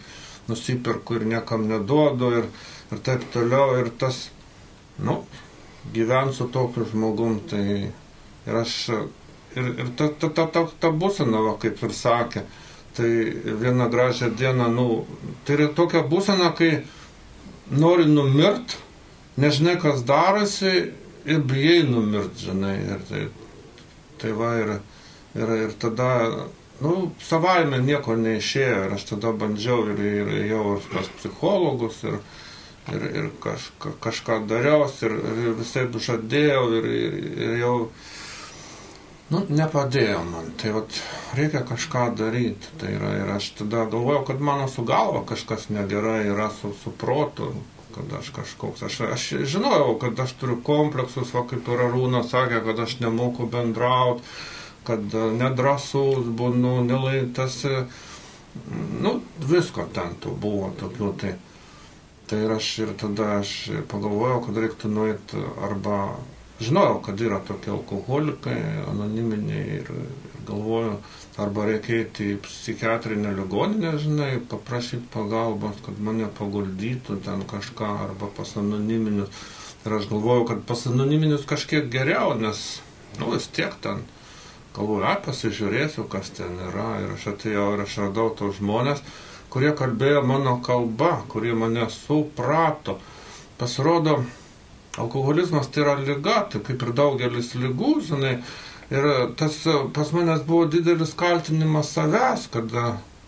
nusipirku 0.48 1.20
ir 1.20 1.26
niekam 1.34 1.68
neduodu 1.70 2.32
ir, 2.40 2.48
ir 2.92 3.02
taip 3.06 3.26
toliau. 3.34 3.76
Ir 3.82 3.92
tas, 4.00 4.26
nu, 4.98 5.20
gyvensiu 5.94 6.48
tokiu 6.52 6.86
žmogum, 6.90 7.40
tai 7.50 7.66
ir 8.46 8.60
aš, 8.62 8.78
ir, 9.54 9.72
ir 9.84 9.92
ta, 9.98 10.08
ta, 10.08 10.30
ta, 10.30 10.48
ta, 10.54 10.66
ta 10.80 10.90
būsena, 10.90 11.42
va, 11.46 11.56
kaip 11.62 11.82
ir 11.82 11.94
sakė, 11.94 12.46
tai 12.96 13.10
vieną 13.60 13.90
gražią 13.92 14.32
dieną, 14.34 14.70
nu, 14.72 14.88
tai 15.44 15.58
yra 15.60 15.70
tokia 15.76 16.02
būsena, 16.06 16.50
kai 16.56 16.80
nori 17.70 18.06
numirt, 18.08 18.78
nežinai, 19.36 19.76
kas 19.80 20.04
darosi 20.06 20.72
ir 21.26 21.42
bijai 21.48 21.82
numirt, 21.88 22.38
žinai. 22.40 22.76
Ir 22.94 23.04
tai, 23.08 23.22
tai 24.22 24.32
va, 24.36 24.54
ir, 24.62 24.72
ir, 25.36 25.54
ir 25.66 25.76
tada, 25.82 26.10
nu, 26.80 26.96
savaime 27.24 27.80
nieko 27.84 28.16
neišėjo 28.20 28.82
ir 28.86 28.96
aš 28.96 29.08
tada 29.12 29.32
bandžiau 29.36 29.86
ir, 29.92 30.02
ir 30.22 30.34
jau 30.50 30.64
ir 30.76 30.90
pas 30.92 31.08
psichologus 31.18 32.02
ir, 32.06 32.20
ir, 32.94 33.08
ir 33.22 33.32
kažka, 33.42 33.96
kažką 34.04 34.42
dariau 34.50 34.86
ir, 35.02 35.16
ir 35.16 35.56
visai 35.62 35.88
žadėjau 36.10 36.68
ir, 36.80 36.92
ir, 37.00 37.18
ir 37.48 37.58
jau 37.64 37.78
Nu, 39.26 39.40
nepadėjo 39.50 40.20
man, 40.22 40.52
tai 40.54 40.70
vat, 40.70 40.98
reikia 41.34 41.64
kažką 41.66 42.04
daryti. 42.14 42.68
Tai 42.78 42.92
yra, 42.94 43.08
ir 43.18 43.32
aš 43.34 43.48
tada 43.58 43.82
galvojau, 43.90 44.20
kad 44.28 44.38
mano 44.38 44.68
su 44.70 44.84
galva 44.86 45.24
kažkas 45.26 45.66
negerai 45.74 46.28
yra 46.30 46.46
su, 46.54 46.70
su 46.78 46.92
protu, 46.94 47.48
kad 47.96 48.18
aš 48.20 48.30
kažkoks. 48.36 48.84
Aš, 48.86 49.00
aš 49.08 49.24
žinojau, 49.48 49.96
kad 50.02 50.20
aš 50.20 50.36
turiu 50.40 50.58
kompleksus, 50.64 51.32
va 51.34 51.46
kaip 51.48 51.68
ir 51.72 51.82
Arūna 51.88 52.22
sakė, 52.26 52.60
kad 52.68 52.84
aš 52.84 52.98
nemoku 53.00 53.48
bendrauti, 53.50 54.22
kad 54.86 55.16
nedrasus 55.40 56.28
būnu, 56.38 56.76
nelaitas, 56.86 57.62
nu, 59.02 59.16
visko 59.40 59.88
ten 59.96 60.14
tų 60.22 60.36
buvo 60.40 60.70
tokių. 60.80 61.10
Tai, 61.22 61.34
tai 62.30 62.44
ir 62.44 62.56
aš 62.58 62.70
ir 62.84 62.94
tada 63.00 63.36
aš 63.40 63.56
pagalvojau, 63.90 64.40
kad 64.46 64.62
reiktų 64.62 64.92
nueiti 64.92 65.42
arba 65.66 66.00
žinojau, 66.60 67.00
kad 67.04 67.20
yra 67.20 67.40
tokie 67.44 67.72
alkoholikai, 67.74 68.58
anoniminiai 68.90 69.80
ir, 69.80 69.92
ir 69.92 70.44
galvoju, 70.48 70.96
arba 71.40 71.66
reikia 71.68 72.00
eiti 72.00 72.30
į 72.32 72.38
psichiatrinę 72.46 73.34
ligoninę, 73.36 73.92
žinai, 74.00 74.30
paprašyti 74.50 75.10
pagalbos, 75.12 75.76
kad 75.84 75.98
mane 76.00 76.28
paguldytų 76.38 77.18
ten 77.26 77.44
kažką, 77.48 77.90
arba 78.08 78.30
pas 78.36 78.54
anoniminius. 78.56 79.44
Ir 79.86 79.98
aš 79.98 80.08
galvoju, 80.10 80.46
kad 80.48 80.62
pas 80.66 80.86
anoniminius 80.88 81.44
kažkiek 81.46 81.90
geriau, 81.92 82.32
nes, 82.40 82.62
nu, 83.20 83.30
vis 83.34 83.46
tiek 83.52 83.76
ten, 83.84 84.00
galvoju, 84.76 85.04
ai, 85.06 85.18
pasižiūrėsiu, 85.26 86.06
kas 86.10 86.32
ten 86.38 86.56
yra. 86.70 86.88
Ir 87.04 87.14
aš 87.18 87.28
atėjau 87.34 87.68
ir 87.76 87.84
aš 87.84 87.98
radau 88.06 88.30
tos 88.38 88.56
žmonės, 88.58 89.04
kurie 89.52 89.70
kalbėjo 89.76 90.24
mano 90.26 90.56
kalba, 90.64 91.18
kurie 91.32 91.54
mane 91.54 91.86
suprato. 91.92 92.96
Pasirodo, 93.60 94.18
alkoholizmas 95.00 95.68
tai 95.72 95.84
yra 95.84 95.98
lyga, 96.00 96.42
tai 96.50 96.64
kaip 96.64 96.82
ir 96.82 96.96
daugelis 96.96 97.54
lygų, 97.56 97.92
žinai. 98.08 98.38
Ir 98.90 99.06
tas 99.38 99.58
pas 99.94 100.12
manęs 100.14 100.44
buvo 100.46 100.66
didelis 100.70 101.14
kaltinimas 101.18 101.90
savęs, 101.96 102.46
kad 102.52 102.70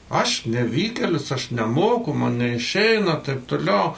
aš 0.08 0.44
nevykėlis, 0.46 1.32
aš 1.34 1.50
nemoku, 1.58 2.14
man 2.14 2.38
neišeina, 2.38 3.18
taip 3.26 3.46
toliau. 3.50 3.96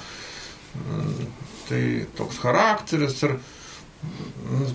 Tai 1.68 1.82
toks 2.18 2.40
charakteris 2.42 3.20
ir 3.26 3.36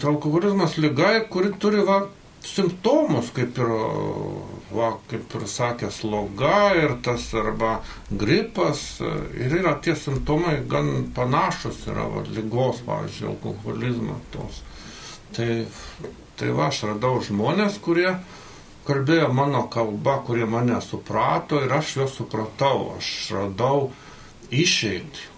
alkoholizmas 0.06 0.78
lyga, 0.78 1.16
kuri 1.32 1.52
turi 1.60 1.82
va, 1.88 2.04
simptomus, 2.46 3.32
kaip 3.36 3.58
ir, 3.58 3.72
va, 4.76 4.92
kaip 5.10 5.34
ir 5.40 5.48
sakė, 5.50 5.90
sloga 5.92 6.76
ir 6.78 6.98
tas 7.06 7.26
arba 7.38 7.80
gripas. 8.10 8.84
Ir 9.34 9.58
yra 9.62 9.76
tie 9.82 9.96
simptomai 9.98 10.60
gan 10.70 11.10
panašus, 11.16 11.82
yra 11.90 12.06
va, 12.12 12.24
lygos, 12.38 12.84
pavyzdžiui, 12.86 13.32
alkoholizmo 13.34 14.20
tos. 14.36 14.62
Tai, 15.36 15.50
tai 16.40 16.52
va, 16.56 16.70
aš 16.72 16.84
radau 16.92 17.20
žmonės, 17.24 17.80
kurie 17.84 18.10
kalbėjo 18.86 19.30
mano 19.34 19.66
kalba, 19.72 20.20
kurie 20.26 20.46
mane 20.50 20.78
suprato 20.82 21.62
ir 21.64 21.74
aš 21.74 21.96
juos 22.00 22.18
supratau. 22.20 22.96
Aš 22.98 23.12
radau 23.34 23.90
išeitį. 24.54 25.32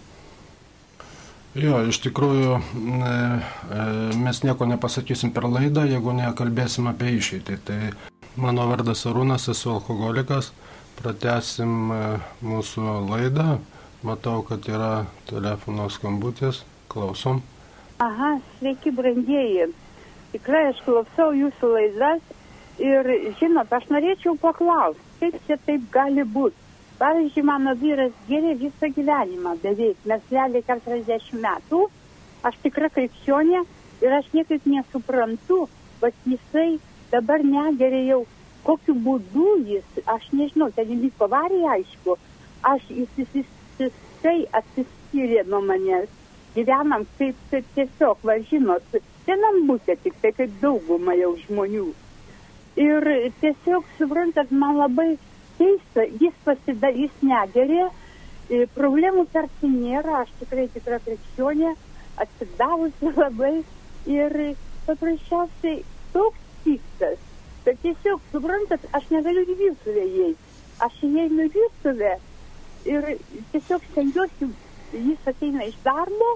Jo, 1.58 1.80
iš 1.90 1.98
tikrųjų 2.04 2.58
e, 2.60 3.14
mes 4.22 4.44
nieko 4.46 4.68
nepasakysim 4.70 5.32
per 5.34 5.48
laidą, 5.50 5.88
jeigu 5.90 6.14
nekalbėsim 6.14 6.90
apie 6.92 7.16
išeitį. 7.18 7.58
Tai 7.66 7.80
mano 8.38 8.68
vardas 8.70 9.02
Arūnas, 9.10 9.48
esu 9.50 9.72
alkoholikas, 9.74 10.52
pratesim 11.00 11.90
e, 11.96 12.02
mūsų 12.46 13.00
laidą. 13.08 13.58
Matau, 14.06 14.44
kad 14.46 14.68
yra 14.70 15.08
telefono 15.26 15.88
skambutis, 15.90 16.62
klausom. 16.92 17.42
Aha, 18.06 18.36
sveiki, 18.60 18.94
brandieji. 18.94 19.72
Tikrai 20.34 20.68
aš 20.72 20.80
klausau 20.86 21.32
jūsų 21.36 21.74
laidas 21.74 22.24
ir, 22.84 23.12
žinot, 23.40 23.72
aš 23.74 23.90
norėčiau 23.94 24.36
paklausti, 24.42 25.04
kaip 25.22 25.38
čia 25.48 25.60
taip 25.66 25.86
gali 25.94 26.24
būti 26.24 26.68
Pavyzdžiui, 26.98 27.44
mano 27.46 27.76
vyras 27.78 28.14
gėrė 28.26 28.56
visą 28.58 28.88
gyvenimą 28.94 29.52
beveik, 29.62 30.00
mes 30.10 30.32
realiai 30.34 30.64
40 30.66 31.36
metų, 31.44 31.82
aš 32.50 32.56
tikra 32.64 32.90
krikščionė 32.96 33.60
ir 34.02 34.16
aš 34.18 34.32
niekaip 34.34 34.66
nesuprantu, 34.66 35.60
bet 36.02 36.18
jisai 36.26 36.80
dabar 37.12 37.46
negeria 37.46 38.02
jau, 38.08 38.24
kokiu 38.66 38.96
būdu 39.06 39.46
jis, 39.70 40.02
aš 40.16 40.26
nežinau, 40.40 40.72
ten 40.74 40.96
įvyko 40.98 41.28
avarija, 41.30 41.76
aišku, 41.78 42.18
aš 42.66 42.90
jis 42.90 43.14
visiškai 43.22 44.40
atsiskyrė 44.62 45.46
nuo 45.52 45.62
manęs, 45.70 46.10
gyvenam 46.58 47.06
kaip, 47.22 47.38
kaip 47.54 47.70
tiesiog, 47.78 48.26
va 48.26 48.40
žinot, 48.50 48.98
vienam 49.28 49.64
būtė 49.70 49.98
tik 50.04 50.18
tai 50.22 50.34
kaip 50.36 50.54
dauguma 50.62 51.16
jau 51.18 51.34
žmonių. 51.46 51.88
Ir 52.78 53.08
tiesiog, 53.42 53.88
suprantat, 53.98 54.52
man 54.52 54.78
labai 54.78 55.10
keista, 55.58 56.06
jis 56.22 56.36
pasida, 56.46 56.92
jis 56.94 57.14
negerė, 57.26 57.88
problemų 58.78 59.26
tarsi 59.34 59.70
nėra, 59.72 60.24
aš 60.24 60.34
tikrai 60.42 60.68
tikra 60.74 61.00
krikščionė, 61.06 61.74
atsidavusi 62.24 63.14
labai 63.24 63.54
ir 64.08 64.38
paprasčiausiai 64.88 65.82
toks 66.14 66.46
piktas, 66.64 67.20
kad 67.66 67.82
tiesiog, 67.84 68.22
suprantat, 68.32 68.86
aš 68.96 69.10
negaliu 69.12 69.44
į 69.44 69.58
virtuvę 69.64 70.06
įeiti, 70.06 70.56
aš 70.86 71.04
įeinu 71.10 71.48
į 71.48 71.54
virtuvę 71.58 72.14
ir 72.88 73.10
tiesiog 73.52 73.88
stengiuosi, 73.92 74.52
jis 74.94 75.32
ateina 75.34 75.66
iš 75.68 75.76
darbo, 75.84 76.36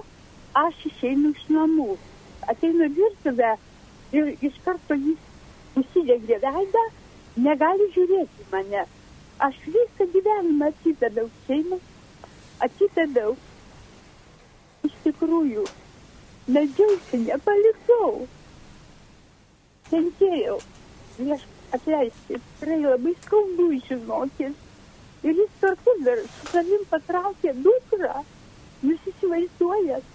aš 0.58 0.82
išeinu 0.90 1.32
iš 1.32 1.46
namų, 1.54 1.94
ateinu 2.50 2.88
virtuvę 2.96 3.52
ir 4.16 4.32
iš 4.40 4.58
karto 4.64 4.98
jis 4.98 5.78
užsidegė 5.78 6.40
veidą, 6.42 6.88
negali 7.36 7.92
žiūrėti 7.94 8.50
mane 8.52 8.88
aš 9.42 9.56
visą 9.74 10.06
gyvenimą 10.14 10.68
atidaviau 10.70 11.30
šeimai, 11.46 11.80
atidaviau. 12.66 13.32
Iš 14.86 14.94
tikrųjų, 15.06 15.64
medžiausi, 16.56 17.20
nepalikau. 17.26 18.26
Kentėjau. 19.90 20.58
Aš 21.36 21.46
atleisti, 21.78 22.38
tikrai 22.38 22.78
labai 22.84 23.14
skaudu 23.24 23.68
žinokit. 23.88 24.68
Ir 25.22 25.38
jis 25.38 25.58
kartu 25.62 25.94
dar 26.06 26.22
su 26.36 26.48
savim 26.52 26.86
patraukė 26.90 27.54
dukrą. 27.66 28.24
Jūs 28.82 29.10
įsivaizduojat. 29.12 30.11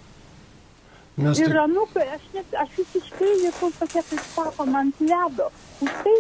Mes 1.18 1.40
ir 1.42 1.50
tik... 1.50 1.60
anukai, 1.64 2.08
aš, 2.14 2.26
net, 2.34 2.58
aš 2.62 2.74
visiškai 2.78 3.30
likau 3.44 3.72
tokia, 3.80 4.04
kaip 4.10 4.26
sakoma, 4.36 4.84
ant 4.86 5.00
ledo. 5.02 5.52
Už 5.82 5.94
tai 6.06 6.18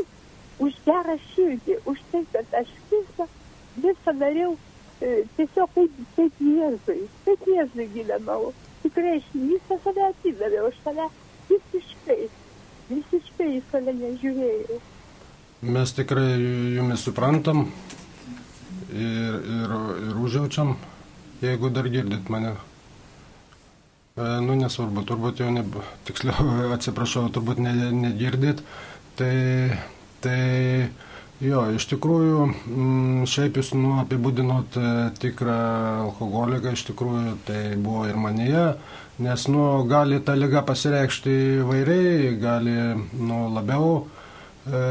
už 0.59 0.77
gerą 0.85 1.17
širdį, 1.33 1.77
už 1.85 2.01
tai, 2.11 2.23
kad 2.33 2.55
aš 2.61 2.71
visą, 2.89 3.27
visą 3.77 4.13
dariau 4.17 4.55
e, 5.01 5.23
tiesiog 5.37 5.73
kaip, 5.75 5.99
kaip 6.15 6.41
Jėzui, 6.41 6.99
kaip 7.25 7.45
Jėzui 7.51 7.87
gyvenau. 7.93 8.53
Tikrai 8.83 9.17
aš 9.19 9.27
visą 9.35 9.77
save 9.83 10.05
atidaviau, 10.09 10.69
aš 10.71 10.79
save 10.85 11.09
visiškai, 11.51 12.19
visiškai 12.89 13.49
į 13.57 13.61
save 13.71 13.93
nežiūrėjau. 14.01 14.79
Mes 15.67 15.93
tikrai 15.97 16.25
jumis 16.77 17.05
suprantam 17.05 17.67
ir, 18.93 19.37
ir, 19.37 19.77
ir 20.09 20.19
užjaučiam, 20.25 20.75
jeigu 21.41 21.71
dar 21.73 21.89
girdit 21.93 22.29
mane. 22.33 22.55
E, 24.17 24.31
nu, 24.41 24.57
nesvarbu, 24.57 25.05
turbūt 25.07 25.43
jau, 25.43 25.51
ne, 25.53 25.63
tiksliau, 26.09 26.49
atsiprašau, 26.75 27.29
turbūt 27.35 27.61
ne, 27.63 27.75
negirdit. 28.05 28.65
Tai 29.17 29.35
Tai 30.17 30.89
jo, 31.43 31.61
iš 31.77 31.85
tikrųjų, 31.91 32.37
mm, 32.49 33.25
šiaip 33.29 33.59
jūs 33.59 33.73
nu, 33.77 33.93
apibūdinot 34.01 34.77
e, 34.81 34.91
tikrą 35.21 35.57
alkoholiką, 36.07 36.73
iš 36.73 36.87
tikrųjų 36.89 37.35
tai 37.45 37.61
buvo 37.77 38.07
ir 38.09 38.17
manyje, 38.17 38.65
nes 39.21 39.47
nu, 39.53 39.63
gali 39.89 40.17
ta 40.25 40.33
lyga 40.37 40.63
pasireikšti 40.65 41.35
įvairiai, 41.61 42.31
gali 42.41 42.73
nu, 42.97 43.43
labiau 43.53 43.91
e, 44.01 44.81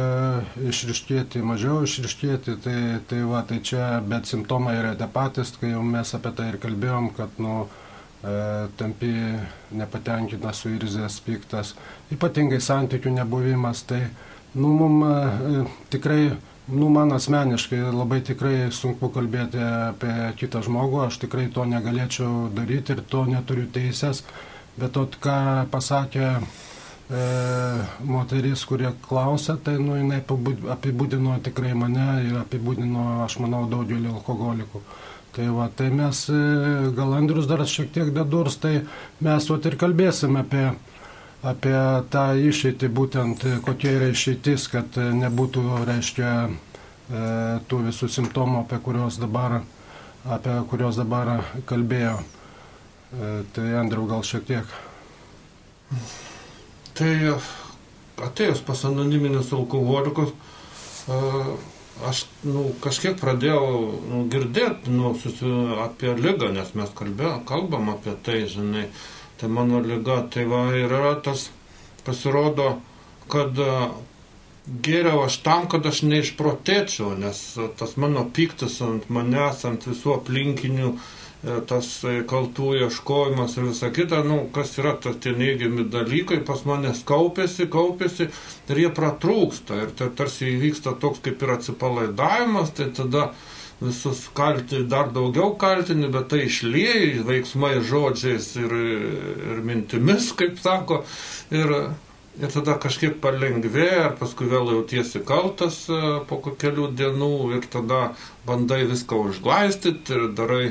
išriškėti, 0.71 1.43
mažiau 1.43 1.83
išriškėti, 1.89 2.55
tai, 2.63 2.79
tai, 3.11 3.25
va, 3.27 3.43
tai 3.51 3.59
čia, 3.67 3.97
bet 4.07 4.31
simptomai 4.31 4.79
yra 4.79 4.95
tie 4.95 5.11
patys, 5.11 5.57
kai 5.59 5.75
jau 5.75 5.83
mes 5.83 6.15
apie 6.15 6.35
tai 6.39 6.53
ir 6.53 6.63
kalbėjom, 6.63 7.11
kad 7.19 7.43
nu, 7.43 7.65
tampi 8.81 9.11
nepatenkintas, 9.77 10.63
suirzęs, 10.65 11.19
piktas, 11.27 11.75
ypatingai 12.15 12.63
santykių 12.65 13.13
nebuvimas. 13.19 13.85
Tai, 13.87 14.01
Nu, 14.57 14.67
mum 14.69 15.03
e, 15.03 15.65
tikrai, 15.89 16.37
nu, 16.65 16.89
man 16.89 17.13
asmeniškai 17.13 17.81
labai 17.93 18.23
tikrai 18.25 18.71
sunku 18.73 19.11
kalbėti 19.13 19.61
apie 19.61 20.13
kitą 20.41 20.63
žmogų, 20.65 21.03
aš 21.05 21.19
tikrai 21.27 21.51
to 21.53 21.67
negalėčiau 21.69 22.47
daryti 22.57 22.95
ir 22.97 23.03
to 23.11 23.27
neturiu 23.29 23.67
teisės, 23.75 24.23
bet 24.79 24.95
to, 24.97 25.05
ką 25.21 25.37
pasakė 25.75 26.25
e, 26.33 26.39
moteris, 28.01 28.65
kurie 28.65 28.95
klausė, 29.05 29.59
tai 29.61 29.77
nu, 29.77 29.99
jinai 30.01 30.23
apibūdino 30.79 31.37
tikrai 31.45 31.75
mane 31.77 32.09
ir 32.31 32.41
apibūdino, 32.41 33.05
aš 33.27 33.37
manau, 33.45 33.67
daugelį 33.69 34.15
alkoholikų. 34.15 34.85
Tai, 35.37 35.47
va, 35.53 35.69
tai 35.69 35.91
mes, 35.93 36.27
e, 36.33 36.43
gal 36.97 37.13
Andrius 37.19 37.49
dar 37.49 37.61
šiek 37.69 37.91
tiek 37.93 38.13
dadurs, 38.17 38.57
tai 38.63 38.79
mes 39.21 39.49
vat, 39.53 39.67
ir 39.69 39.77
kalbėsime 39.81 40.41
apie 40.41 40.71
apie 41.47 41.77
tą 42.11 42.25
išeitį, 42.49 42.89
būtent 42.91 43.45
kokia 43.67 43.97
yra 43.99 44.11
išeitis, 44.11 44.67
kad 44.73 44.97
nebūtų, 44.97 45.65
reiškia, 45.87 46.31
e, 46.47 47.27
tų 47.69 47.83
visų 47.87 48.09
simptomų, 48.11 48.65
apie 48.65 48.81
kuriuos 48.83 49.21
dabar, 49.23 49.61
apie 50.25 50.57
kuriuos 50.71 50.99
dabar 50.99 51.45
kalbėjo. 51.69 52.19
E, 52.19 53.31
tai 53.55 53.69
Andriu 53.79 54.09
gal 54.11 54.25
šiek 54.27 54.47
tiek. 54.49 54.75
Tai 56.97 57.13
atėjus 58.27 58.65
pas 58.67 58.83
anoniminius 58.89 59.53
alkoholikus, 59.55 60.33
aš 62.05 62.25
nu, 62.45 62.69
kažkiek 62.85 63.17
pradėjau 63.21 63.69
nu, 64.11 64.25
girdėti 64.33 64.93
nu, 64.93 65.15
susi, 65.21 65.49
apie 65.87 66.13
lygą, 66.19 66.53
nes 66.57 66.75
mes 66.77 66.93
kalbė, 66.99 67.37
kalbam 67.49 67.93
apie 67.95 68.17
tai, 68.27 68.43
žinai. 68.51 68.89
Tai 69.41 69.51
mano 69.53 69.83
lyga, 69.85 70.23
tai 70.33 70.47
va 70.49 70.67
ir 70.73 70.89
yra 70.89 71.15
tas, 71.21 71.51
pasirodo, 72.07 72.79
kad 73.33 73.59
geriau 74.87 75.27
aš 75.27 75.37
tam, 75.45 75.67
kad 75.69 75.85
aš 75.87 76.03
neišprotėčiau, 76.09 77.13
nes 77.21 77.43
tas 77.77 77.97
mano 78.01 78.25
piktas 78.25 78.81
ant 78.85 79.11
manęs, 79.13 79.65
ant 79.69 79.85
visų 79.89 80.17
aplinkinių, 80.17 80.95
uh, 80.95 81.26
tas 81.67 81.89
e, 82.05 82.21
kaltų 82.27 82.73
ieškojimas 82.81 83.57
ir 83.57 83.69
visa 83.69 83.91
kita, 83.95 84.23
nu, 84.27 84.39
kas 84.55 84.73
yra 84.81 84.97
tas 85.03 85.19
tie 85.23 85.35
neigiami 85.37 85.87
dalykai, 85.93 86.41
pas 86.47 86.65
manęs 86.67 87.05
kaupėsi, 87.07 87.69
kaupėsi 87.71 88.27
ir 88.27 88.81
jie 88.83 88.89
pratrūksta. 88.95 89.79
Ir 89.85 89.93
tai 89.99 90.11
tarsi 90.19 90.51
įvyksta 90.57 90.97
toks 91.03 91.23
kaip 91.25 91.45
ir 91.45 91.55
atsipalaidavimas, 91.55 92.73
tai 92.75 92.89
tada 92.97 93.29
visus 93.81 94.25
kalti, 94.35 94.83
dar 94.89 95.13
daugiau 95.15 95.53
kaltini, 95.61 96.09
bet 96.11 96.31
tai 96.33 96.47
išlieji 96.49 97.23
veiksmai, 97.29 97.77
žodžiais 97.85 98.49
ir, 98.59 98.75
ir 99.53 99.63
mintimis, 99.69 100.33
kaip 100.35 100.59
sako, 100.65 101.03
ir, 101.55 101.77
ir 102.41 102.55
tada 102.57 102.75
kažkiek 102.83 103.21
palengvėja, 103.23 104.03
ir 104.09 104.19
paskui 104.19 104.51
vėl 104.51 104.73
jautiesi 104.79 105.23
kaltas 105.29 105.85
e, 105.93 106.03
po 106.27 106.41
kelių 106.49 106.91
dienų 106.99 107.33
ir 107.61 107.71
tada 107.71 108.03
bandai 108.49 108.83
viską 108.89 109.29
užglaistyti 109.29 110.17
ir 110.17 110.29
darai 110.35 110.67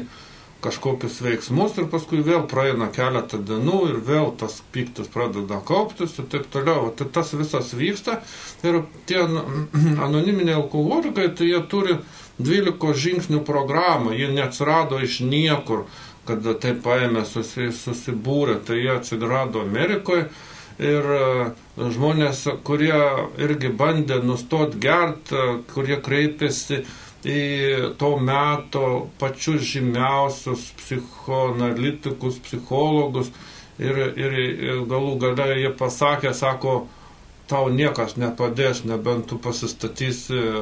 kažkokius 0.66 1.20
veiksmus 1.22 1.78
ir 1.78 1.88
paskui 1.92 2.24
vėl 2.26 2.46
praeina 2.50 2.88
keletą 2.94 3.40
dienų 3.46 3.80
ir 3.92 4.00
vėl 4.08 4.32
tas 4.40 4.58
piktis 4.74 5.12
pradeda 5.14 5.60
kauptis 5.68 6.18
ir 6.20 6.28
taip 6.32 6.48
toliau. 6.54 6.90
Tai 6.98 7.08
tas 7.14 7.34
visas 7.38 7.74
vyksta 7.78 8.20
ir 8.66 8.82
tie 9.10 9.22
anoniminiai 10.08 10.58
alkoholikai, 10.58 11.30
tai 11.38 11.52
jie 11.52 11.62
turi 11.72 12.00
12 12.42 12.98
žingsnių 13.06 13.44
programą, 13.48 14.16
jie 14.18 14.32
neatsirado 14.34 15.00
iš 15.06 15.22
niekur, 15.24 15.86
kad 16.28 16.44
taip 16.62 16.82
paėmė 16.84 17.24
susi, 17.30 17.70
susibūrė, 17.76 18.60
tai 18.66 18.82
jie 18.82 18.92
atsirado 18.98 19.64
Amerikoje. 19.64 20.28
Ir 20.76 21.06
e, 21.16 21.20
žmonės, 21.80 22.42
kurie 22.68 22.98
irgi 23.40 23.70
bandė 23.80 24.18
nustoti 24.20 24.82
gert, 24.84 25.32
kurie 25.72 25.96
kreipėsi 26.04 26.82
į 27.26 27.96
to 28.00 28.12
meto 28.22 28.86
pačius 29.20 29.64
žymiausius 29.66 30.68
psichoanalitikus, 30.80 32.38
psichologus 32.46 33.32
ir, 33.82 33.98
ir, 34.14 34.38
galų 34.90 35.16
gale 35.24 35.48
jie 35.58 35.72
pasakė, 35.80 36.34
sako, 36.38 36.76
tau 37.50 37.70
niekas 37.70 38.16
nepadės, 38.18 38.84
nebent 38.90 39.28
tu 39.30 39.38
pasistatysi 39.42 40.38
e, 40.38 40.54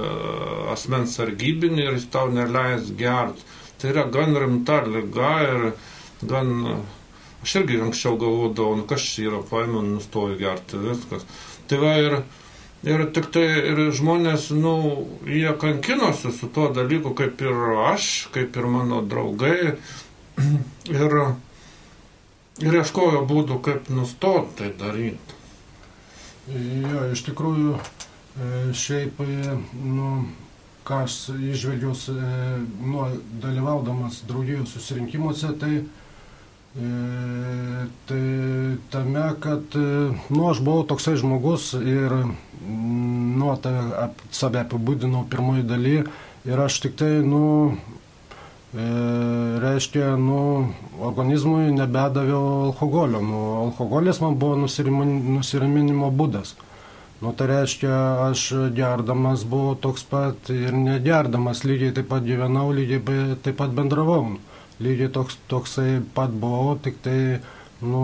asmens 0.73 1.15
sargybinį 1.19 1.85
ir 1.85 1.97
jis 1.99 2.09
tau 2.11 2.31
neleis 2.31 2.91
gert. 2.99 3.39
Tai 3.79 3.91
yra 3.91 4.07
gan 4.11 4.35
rimta 4.39 4.83
lyga 4.87 5.37
ir 5.47 5.71
gan... 6.23 6.53
Aš 7.43 7.57
irgi 7.59 7.75
anksčiau 7.83 8.15
galvodavau, 8.15 8.77
nu 8.79 8.85
kas 8.87 9.03
čia 9.03 9.25
yra, 9.27 9.41
paėmė, 9.43 9.81
nustoju 9.83 10.37
gerti, 10.39 10.77
viskas. 10.79 11.25
Tai 11.67 11.79
va 11.81 11.89
ir 11.99 12.13
Ir 12.83 13.05
tik 13.15 13.29
tai 13.31 13.45
ir 13.71 13.79
žmonės, 13.95 14.49
nu, 14.59 14.73
jie 15.23 15.53
kankinosi 15.59 16.33
su 16.35 16.49
tuo 16.51 16.67
dalyku, 16.75 17.13
kaip 17.15 17.39
ir 17.39 17.61
aš, 17.85 18.27
kaip 18.35 18.57
ir 18.59 18.67
mano 18.67 18.99
draugai. 19.07 19.77
Ir, 20.91 21.13
ir 22.59 22.75
ieškojo 22.75 23.21
būdų, 23.29 23.59
kaip 23.63 23.87
nustoti 23.93 24.57
tai 24.57 24.71
daryti. 24.81 25.37
Jo, 26.49 27.05
iš 27.13 27.21
tikrųjų, 27.29 27.77
e, 27.77 28.49
šiaip, 28.75 29.21
e, 29.23 29.53
nu, 29.85 30.09
ką 30.83 31.03
aš 31.05 31.19
išvelgiau, 31.37 31.93
nu, 32.81 33.05
dalyvaudamas 33.45 34.25
draugijų 34.27 34.65
susirinkimuose, 34.73 35.53
tai 35.61 35.77
E, 35.77 36.02
tai 38.05 38.77
tame, 38.89 39.33
kad, 39.39 39.61
e, 39.75 40.11
nu, 40.29 40.49
aš 40.49 40.61
buvau 40.65 40.83
toksai 40.89 41.15
žmogus 41.21 41.73
ir, 41.77 42.13
nu, 42.65 43.51
tai 43.61 43.73
ap, 44.07 44.21
save 44.33 44.63
apibūdinau 44.63 45.27
pirmoji 45.29 45.67
daly 45.69 45.99
ir 46.49 46.63
aš 46.65 46.79
tik 46.81 46.95
tai, 46.97 47.11
nu, 47.21 47.77
e, 48.73 48.87
reiškia, 49.61 50.15
nu, 50.17 50.73
organizmui 50.97 51.69
nebedaviau 51.77 52.71
alkoholio. 52.71 53.21
Nu, 53.21 53.41
alkoholis 53.67 54.21
man 54.23 54.39
buvo 54.41 54.57
nusiraminimo 54.57 56.09
būdas. 56.09 56.55
Nu, 57.21 57.35
tai 57.37 57.51
reiškia, 57.53 57.99
aš 58.31 58.47
gerdamas 58.73 59.45
buvau 59.45 59.77
toks 59.77 60.09
pat 60.09 60.49
ir 60.49 60.73
negerdamas, 60.73 61.61
lygiai 61.69 61.93
taip 61.93 62.09
pat 62.09 62.25
gyvenau, 62.25 62.73
lygiai 62.73 63.37
taip 63.45 63.61
pat 63.61 63.77
bendravau. 63.77 64.25
Nu 64.33 64.52
lygiai 64.81 65.11
toks, 65.13 65.37
toksai 65.51 66.01
pat 66.15 66.31
buvau, 66.31 66.77
tik 66.81 67.01
tai 67.03 67.19
nu, 67.83 68.03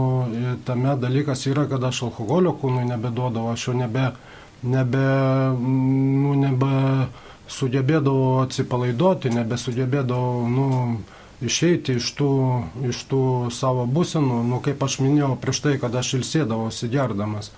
tame 0.65 0.95
dalykas 0.99 1.47
yra, 1.49 1.65
kad 1.69 1.83
aš 1.83 2.03
alkoholio 2.09 2.53
kūnui 2.59 2.85
nebeduodavau, 2.89 3.53
aš 3.53 3.69
jo 3.69 3.77
nebe, 3.79 4.09
nebe, 4.63 5.05
nu, 5.59 6.35
nebe 6.37 6.73
sugebėdavau 7.49 8.43
atsipalaiduoti, 8.43 9.31
nebesugebėdavau 9.33 10.45
nu, 10.51 10.67
išeiti 11.41 11.97
iš 11.99 12.11
tų, 12.19 12.31
iš 12.91 13.03
tų 13.09 13.23
savo 13.55 13.87
būsenų, 13.89 14.43
nu, 14.51 14.59
kaip 14.63 14.83
aš 14.83 14.99
minėjau 15.03 15.35
prieš 15.41 15.63
tai, 15.65 15.75
kad 15.81 15.95
aš 15.95 16.17
ilsėdavausi 16.19 16.91
gerdamas. 16.91 17.53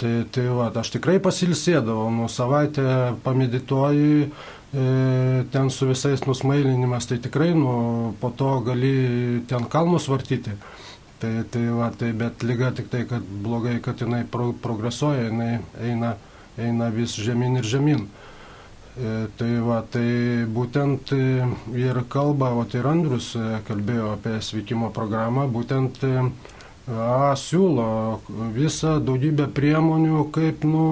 Tai, 0.00 0.14
tai 0.32 0.46
va, 0.48 0.70
aš 0.80 0.94
tikrai 0.94 1.18
pasilsėdavau, 1.20 2.08
nu, 2.14 2.28
savaitę 2.32 3.12
pamedituoju, 3.24 4.30
E, 4.72 5.44
ten 5.50 5.70
su 5.70 5.86
visais 5.86 6.22
nusmailinimas, 6.26 7.06
tai 7.06 7.18
tikrai 7.18 7.54
nu, 7.54 8.14
po 8.20 8.30
to 8.30 8.60
gali 8.62 9.42
ten 9.50 9.66
kalnus 9.66 10.06
vartyti. 10.06 10.52
Tai, 11.18 11.42
tai, 11.50 11.64
va, 11.74 11.90
tai 11.90 12.12
bet 12.14 12.44
lyga 12.46 12.70
tik 12.70 12.86
tai, 12.88 13.02
kad 13.04 13.24
blogai, 13.42 13.80
kad 13.82 13.98
jinai 13.98 14.22
pro, 14.30 14.52
progresuoja, 14.62 15.26
jinai 15.26 15.58
eina, 15.82 16.14
eina 16.56 16.88
vis 16.94 17.16
žemyn 17.18 17.58
ir 17.58 17.66
žemyn. 17.66 18.06
E, 18.06 19.26
tai, 19.36 19.50
va, 19.66 19.82
tai 19.82 20.46
būtent 20.46 21.12
e, 21.18 21.50
ir 21.74 22.00
kalba, 22.08 22.54
o 22.54 22.62
tai 22.62 22.86
Andrius 22.86 23.34
e, 23.34 23.58
kalbėjo 23.66 24.14
apie 24.14 24.38
sveikimo 24.38 24.94
programą, 24.94 25.48
būtent 25.50 25.98
a, 26.90 27.32
siūlo 27.38 28.20
visą 28.54 28.98
daugybę 29.04 29.46
priemonių, 29.54 30.24
kaip, 30.34 30.64
nu, 30.66 30.86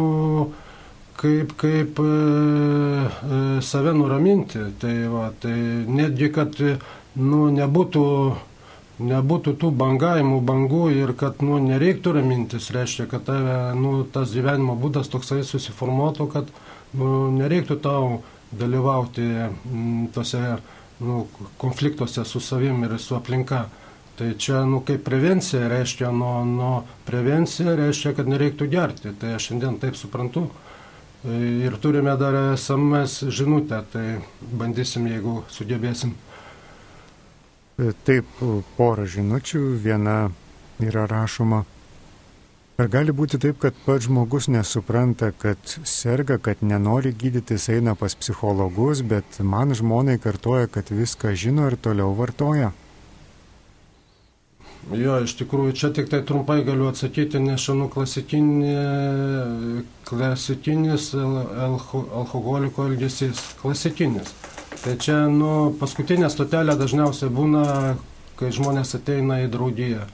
kaip, 1.19 1.55
kaip 1.59 1.99
e, 1.99 2.09
e, 2.09 3.41
save 3.63 3.95
nuraminti. 3.97 4.63
Tai, 4.81 4.95
va, 5.13 5.29
tai 5.43 5.57
netgi, 5.89 6.31
kad 6.35 6.55
nu, 7.19 7.49
nebūtų, 7.55 8.07
nebūtų 9.09 9.55
tų 9.59 9.73
bangavimų, 9.83 10.41
bangų 10.47 10.85
ir 10.95 11.15
kad 11.19 11.43
nu, 11.45 11.59
nereiktų 11.63 12.15
ramintis, 12.19 12.71
reiškia, 12.75 13.09
kad 13.11 13.27
tave, 13.29 13.59
nu, 13.79 14.03
tas 14.13 14.35
gyvenimo 14.35 14.79
būdas 14.79 15.11
toksai 15.13 15.43
susiformuotų, 15.47 16.29
kad 16.35 16.51
nu, 16.99 17.29
nereiktų 17.35 17.79
tau 17.83 18.21
dalyvauti 18.55 19.27
m, 19.29 20.09
tose 20.15 20.41
nu, 21.03 21.27
konfliktuose 21.61 22.25
su 22.25 22.41
savim 22.41 22.85
ir 22.87 22.99
su 23.03 23.19
aplinka. 23.19 23.67
Tai 24.19 24.33
čia, 24.35 24.65
nu, 24.67 24.81
kaip 24.83 25.05
prevencija 25.07 25.69
reiškia, 25.71 26.09
nuo, 26.11 26.41
nuo 26.45 26.73
prevencija 27.07 27.77
reiškia, 27.79 28.17
kad 28.19 28.27
nereiktų 28.27 28.67
gerti. 28.73 29.13
Tai 29.15 29.37
aš 29.37 29.53
šiandien 29.53 29.77
taip 29.79 29.95
suprantu. 29.99 30.49
Ir 31.29 31.77
turime 31.83 32.17
dar 32.19 32.35
SMS 32.57 33.29
žinutę, 33.35 33.79
tai 33.93 34.05
bandysim, 34.41 35.07
jeigu 35.11 35.43
sugebėsim. 35.55 36.17
Taip, 37.79 38.43
porą 38.75 39.07
žinučių. 39.07 39.63
Viena 39.87 40.17
yra 40.83 41.07
rašoma. 41.11 41.63
Ar 42.79 42.91
gali 42.91 43.15
būti 43.15 43.39
taip, 43.43 43.61
kad 43.63 43.79
pats 43.87 44.07
žmogus 44.07 44.51
nesupranta, 44.51 45.31
kad 45.35 45.59
serga, 45.87 46.41
kad 46.43 46.59
nenori 46.63 47.15
gydytis, 47.15 47.67
eina 47.75 47.95
pas 47.99 48.15
psichologus, 48.19 49.03
bet 49.03 49.39
man 49.43 49.75
žmonai 49.79 50.19
kartoja, 50.23 50.67
kad 50.71 50.91
viską 50.91 51.35
žino 51.39 51.71
ir 51.71 51.79
toliau 51.79 52.15
vartoja? 52.19 52.75
Jo, 54.97 55.19
iš 55.21 55.35
tikrųjų, 55.37 55.73
čia 55.77 55.91
tik 55.93 56.07
tai 56.09 56.23
trumpai 56.25 56.63
galiu 56.65 56.87
atsakyti, 56.89 57.41
nes 57.45 57.61
šanu 57.61 57.91
klasikinė, 57.93 58.77
klasikinis 60.09 61.11
alkoholiko 61.19 62.87
elgesys. 62.89 63.43
Klasikinis. 63.61 64.33
Tai 64.81 64.95
čia, 65.03 65.19
nu, 65.29 65.75
paskutinė 65.81 66.31
stotelė 66.33 66.79
dažniausiai 66.81 67.29
būna, 67.35 67.65
kai 68.41 68.49
žmonės 68.55 68.95
ateina 68.97 69.43
į 69.45 69.51
draugiją. 69.53 70.07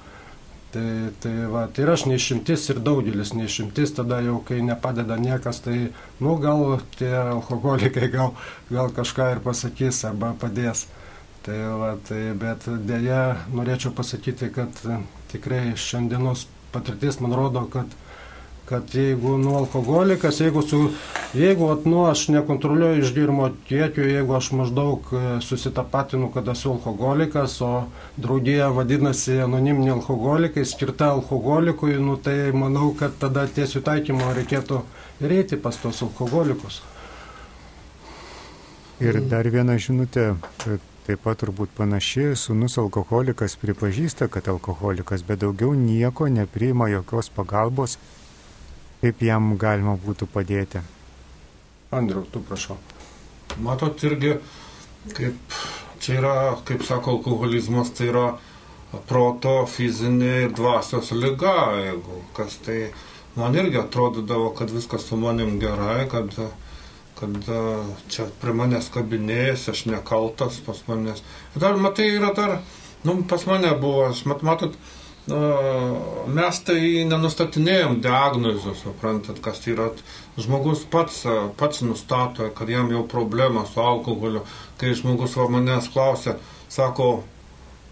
Tai, 0.74 0.88
tai, 1.22 1.32
va, 1.52 1.68
tai 1.70 1.86
aš 1.92 2.08
neišimtis 2.10 2.66
ir 2.72 2.80
daugelis 2.82 3.30
neišimtis, 3.36 3.92
tada 3.94 4.18
jau 4.26 4.40
kai 4.42 4.58
nepadeda 4.64 5.14
niekas, 5.22 5.60
tai, 5.62 5.76
nu, 6.18 6.34
gal 6.42 6.80
tie 6.98 7.12
alkoholikai 7.14 8.08
gal, 8.10 8.34
gal 8.74 8.90
kažką 8.96 9.28
ir 9.36 9.44
pasakys 9.44 10.02
arba 10.10 10.32
padės. 10.40 10.88
Tai, 11.44 11.58
va, 11.80 11.90
tai, 12.08 12.22
bet 12.40 12.64
dėja 12.88 13.20
norėčiau 13.52 13.92
pasakyti, 13.92 14.48
kad 14.54 14.80
tikrai 15.32 15.74
šiandienos 15.76 16.46
patirtis 16.72 17.20
man 17.20 17.36
rodo, 17.36 17.66
kad 17.72 17.92
kad 18.64 18.94
jeigu 18.94 19.38
nu 19.38 19.56
alkoholikas, 19.56 20.40
jeigu, 20.40 20.62
su, 20.62 20.90
jeigu 21.34 21.68
at, 21.68 21.84
nu, 21.84 22.04
aš 22.06 22.28
nekontroliuoju 22.28 23.02
išgirimo 23.02 23.50
kiekio, 23.68 24.04
jeigu 24.08 24.34
aš 24.34 24.50
maždaug 24.52 25.10
e, 25.12 25.40
susitapatinu, 25.40 26.30
kad 26.32 26.48
esu 26.48 26.72
alkoholikas, 26.72 27.58
o 27.60 27.84
draudėja 28.16 28.70
vadinasi 28.72 29.36
anoniminė 29.44 29.92
alkoholikai, 29.98 30.64
skirta 30.64 31.10
alkoholikui, 31.12 31.98
nu, 32.00 32.16
tai 32.16 32.54
manau, 32.56 32.94
kad 32.98 33.18
tada 33.20 33.44
tiesių 33.44 33.84
taikymo 33.84 34.32
reikėtų 34.40 34.80
ir 35.20 35.36
eiti 35.42 35.60
pas 35.60 35.76
tos 35.76 36.00
alkoholikus. 36.06 36.80
Ir 39.04 39.20
dar 39.28 39.44
viena 39.52 39.76
žinutė, 39.76 40.30
taip 41.04 41.20
pat 41.24 41.42
turbūt 41.42 41.72
panaši, 41.76 42.32
sunus 42.40 42.78
alkoholikas 42.80 43.58
pripažįsta, 43.60 44.30
kad 44.32 44.48
alkoholikas, 44.48 45.22
bet 45.26 45.42
daugiau 45.44 45.74
nieko 45.76 46.30
nepriima 46.32 46.88
jokios 46.92 47.28
pagalbos 47.34 47.98
kaip 49.04 49.20
jam 49.20 49.52
galima 49.60 49.98
būtų 50.00 50.24
padėti. 50.32 50.80
Andriu, 51.92 52.22
tu 52.32 52.40
prašau. 52.40 52.78
Matot, 53.60 54.00
irgi, 54.08 54.38
kaip 55.12 55.56
čia 56.00 56.16
yra, 56.22 56.36
kaip 56.64 56.86
sako, 56.88 57.18
alkoholizmas, 57.18 57.92
tai 57.98 58.08
yra 58.08 58.24
proto, 59.10 59.58
fizinė 59.68 60.32
ir 60.46 60.54
dvasios 60.56 61.12
lyga, 61.12 61.74
jeigu 61.82 62.22
kas 62.38 62.56
tai 62.64 62.78
man 63.36 63.52
irgi 63.60 63.82
atrodydavo, 63.82 64.54
kad 64.56 64.72
viskas 64.72 65.04
su 65.10 65.20
manim 65.20 65.58
gerai, 65.60 66.06
kad, 66.08 66.32
kad 67.18 67.48
čia 68.10 68.26
prie 68.42 68.54
manęs 68.56 68.90
kabinėjasi, 68.94 69.70
aš 69.72 69.84
nekaltas 69.90 70.58
pas 70.66 70.82
manęs. 70.88 71.22
Dar, 71.54 71.78
matai, 71.80 72.10
yra 72.16 72.32
dar, 72.36 72.58
nu, 73.06 73.20
pas 73.30 73.46
mane 73.46 73.70
buvo, 73.80 74.08
aš 74.10 74.24
mat, 74.30 74.42
matot, 74.46 74.76
mes 75.24 76.58
tai 76.66 76.80
nenustatinėjom 77.08 78.00
diagnozę, 78.04 78.74
suprantat, 78.76 79.40
kas 79.44 79.62
tai 79.64 79.72
yra. 79.76 79.88
Žmogus 80.34 80.82
pats, 80.90 81.22
pats 81.56 81.84
nustato, 81.86 82.50
kad 82.58 82.68
jam 82.68 82.90
jau 82.90 83.04
problema 83.08 83.64
su 83.70 83.80
alkoholiu. 83.80 84.42
Kai 84.80 84.92
žmogus 84.98 85.36
va 85.38 85.46
manęs 85.48 85.88
klausia, 85.94 86.36
sako, 86.68 87.22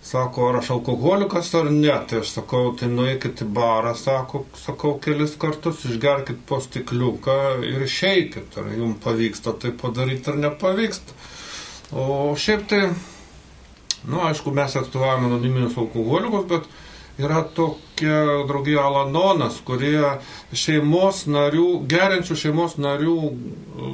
sako, 0.02 0.48
ar 0.48 0.58
aš 0.58 0.70
alkoholikas 0.74 1.54
ar 1.54 1.70
ne, 1.70 1.94
tai 2.08 2.20
aš 2.22 2.34
sakau, 2.34 2.72
tai 2.78 2.88
nueikit 2.90 3.44
į 3.44 3.48
barą, 3.54 3.94
sako, 3.98 4.44
sakau 4.58 4.96
kelis 5.02 5.36
kartus, 5.40 5.84
išgerkit 5.86 6.42
po 6.48 6.58
stikliuką 6.60 7.38
ir 7.68 7.86
išeikit, 7.86 8.58
ar 8.58 8.72
jums 8.74 8.98
pavyksta 9.04 9.54
tai 9.62 9.70
padaryti 9.82 10.32
ar 10.32 10.40
nepavyksta. 10.42 11.18
O 11.92 12.32
šiaip 12.38 12.64
tai, 12.70 12.86
nu, 14.08 14.22
aišku, 14.26 14.50
mes 14.56 14.74
atstovavome 14.80 15.30
anoniminius 15.30 15.78
alkoholikus, 15.78 16.48
bet 16.50 17.22
yra 17.22 17.44
tokia 17.54 18.46
draugija 18.48 18.86
Alanonas, 18.88 19.60
kurie 19.66 20.16
šeimos 20.56 21.26
narių, 21.30 21.68
geriančių 21.86 22.38
šeimos 22.46 22.78
narių 22.80 23.18
uh, 23.28 23.92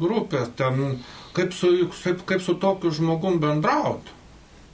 grupė, 0.00 0.46
ten 0.56 1.00
kaip 1.36 1.52
su, 1.52 1.72
kaip, 2.00 2.24
kaip 2.26 2.46
su 2.46 2.56
tokiu 2.62 2.94
žmogum 2.94 3.40
bendrauti. 3.42 4.19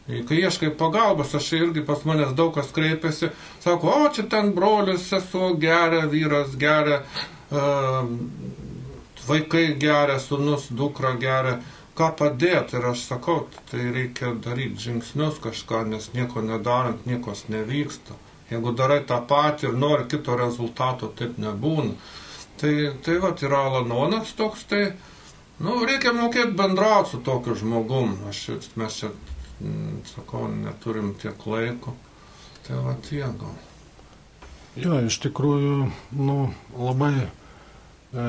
Kai 0.07 0.37
ieškai 0.39 0.71
pagalbos, 0.79 1.35
aš 1.35 1.49
irgi 1.59 1.83
pas 1.87 2.05
manęs 2.07 2.35
daug 2.39 2.53
kas 2.55 2.69
kreipiasi, 2.75 3.33
sako, 3.65 3.91
o 4.07 4.11
čia 4.15 4.29
ten 4.31 4.53
brolis, 4.55 5.09
sesuo 5.11 5.49
geria, 5.59 6.05
vyras 6.07 6.55
geria, 6.61 7.01
uh, 7.51 8.07
vaikai 9.27 9.73
geria, 9.83 10.21
sunus, 10.23 10.69
dukra 10.71 11.17
geria 11.19 11.57
ką 11.97 12.11
padėti 12.19 12.77
ir 12.77 12.87
aš 12.91 13.07
sakau, 13.09 13.47
tai 13.71 13.89
reikia 13.95 14.35
daryti 14.45 14.85
žingsnius 14.87 15.41
kažką, 15.45 15.85
nes 15.93 16.11
nieko 16.15 16.45
nedarant, 16.45 17.07
niekos 17.09 17.47
nevyksta. 17.53 18.17
Jeigu 18.51 18.73
darai 18.79 19.01
tą 19.09 19.19
patį 19.27 19.71
ir 19.71 19.79
nori 19.81 20.07
kito 20.11 20.37
rezultato, 20.39 21.09
taip 21.19 21.41
nebūna. 21.43 21.97
Tai, 22.61 22.75
tai 23.05 23.17
va, 23.21 23.33
yra 23.49 23.63
Alanonas 23.69 24.35
toks, 24.37 24.65
tai, 24.71 24.83
nu, 25.61 25.81
reikia 25.89 26.13
mokėti 26.17 26.55
bendrauti 26.57 27.15
su 27.15 27.23
tokiu 27.25 27.57
žmogum. 27.59 28.15
Aš, 28.31 28.45
mes 28.81 29.01
čia, 29.01 29.11
sakau, 30.05 30.47
neturim 30.53 31.15
tiek 31.21 31.47
laiko. 31.47 31.95
Tai 32.67 32.83
va, 32.83 32.95
tiek 33.07 33.37
gal. 33.41 33.55
Jo, 34.77 34.99
iš 35.07 35.17
tikrųjų, 35.25 35.87
nu, 36.19 36.37
labai 36.77 37.15
e, 38.13 38.25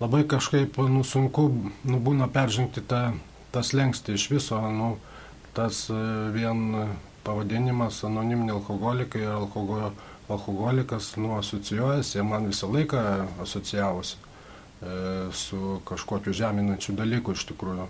labai 0.00 0.22
kažkaip 0.26 0.80
nu, 0.90 1.04
sunku 1.06 1.46
nu, 1.84 2.00
būna 2.00 2.26
peržengti 2.32 2.82
tą, 2.82 3.12
tas 3.54 3.70
lengstį 3.76 4.16
iš 4.18 4.26
viso. 4.32 4.58
Nu, 4.74 4.96
tas 5.54 5.84
e, 5.92 6.00
vien 6.34 6.64
pavadinimas 7.26 8.00
anoniminė 8.08 8.56
alkoholikai 8.56 9.22
ir 9.22 9.36
alkoholio, 9.36 9.92
alkoholikas 10.30 11.12
nu, 11.20 11.36
asocijuojasi, 11.38 12.22
man 12.26 12.48
visą 12.50 12.70
laiką 12.72 13.04
asocijavosi 13.44 14.16
e, 14.16 14.20
su 15.30 15.78
kažkokiu 15.86 16.34
žeminančiu 16.34 16.96
dalyku 16.98 17.36
iš 17.36 17.46
tikrųjų. 17.52 17.86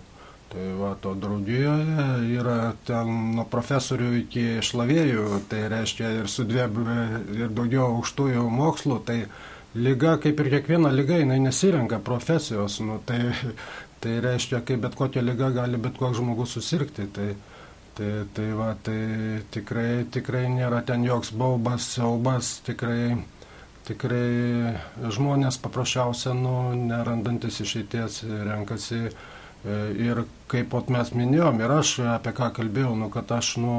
Tai 0.51 0.65
va, 0.75 0.95
to 0.99 1.13
draudijoje 1.15 2.07
yra 2.35 2.73
ten 2.83 3.11
nuo 3.37 3.45
profesorių 3.47 4.09
iki 4.25 4.43
šlavėjų, 4.67 5.27
tai 5.47 5.61
reiškia 5.71 6.09
ir 6.17 6.27
su 6.31 6.43
dviem 6.43 6.81
ir 7.37 7.53
daugiau 7.55 7.85
aukštųjų 7.93 8.43
mokslų, 8.51 8.97
tai 9.07 9.21
lyga, 9.79 10.17
kaip 10.19 10.43
ir 10.43 10.49
kiekviena 10.57 10.91
lyga, 10.91 11.21
jinai 11.21 11.39
nesirenka 11.39 12.01
profesijos, 12.03 12.81
nu, 12.83 12.99
tai, 13.07 13.31
tai 14.03 14.17
reiškia, 14.27 14.59
kaip 14.67 14.83
bet 14.83 14.99
kokia 14.99 15.23
lyga 15.23 15.53
gali 15.55 15.79
bet 15.79 15.95
koks 16.01 16.19
žmogus 16.19 16.57
susirgti. 16.57 17.07
Tai, 17.15 17.31
tai, 17.95 18.11
tai, 18.35 18.51
va, 18.57 18.73
tai 18.83 18.99
tikrai, 19.55 20.03
tikrai 20.11 20.47
nėra 20.51 20.83
ten 20.83 21.07
joks 21.07 21.31
baubas, 21.31 21.87
siaubas, 21.95 22.57
tikrai, 22.67 23.21
tikrai 23.87 24.75
žmonės 25.15 25.63
paprasčiausia, 25.63 26.35
nu, 26.35 26.73
nerandantis 26.75 27.63
išeities, 27.63 28.25
renkasi 28.51 29.05
ir 29.65 30.23
kaip 30.51 30.71
pat 30.71 30.89
mes 30.89 31.11
minėjom, 31.13 31.59
ir 31.61 31.73
aš 31.79 31.99
apie 32.15 32.33
ką 32.37 32.49
kalbėjau, 32.57 32.95
nu, 32.97 33.11
kad 33.13 33.31
aš, 33.31 33.55
nu, 33.61 33.75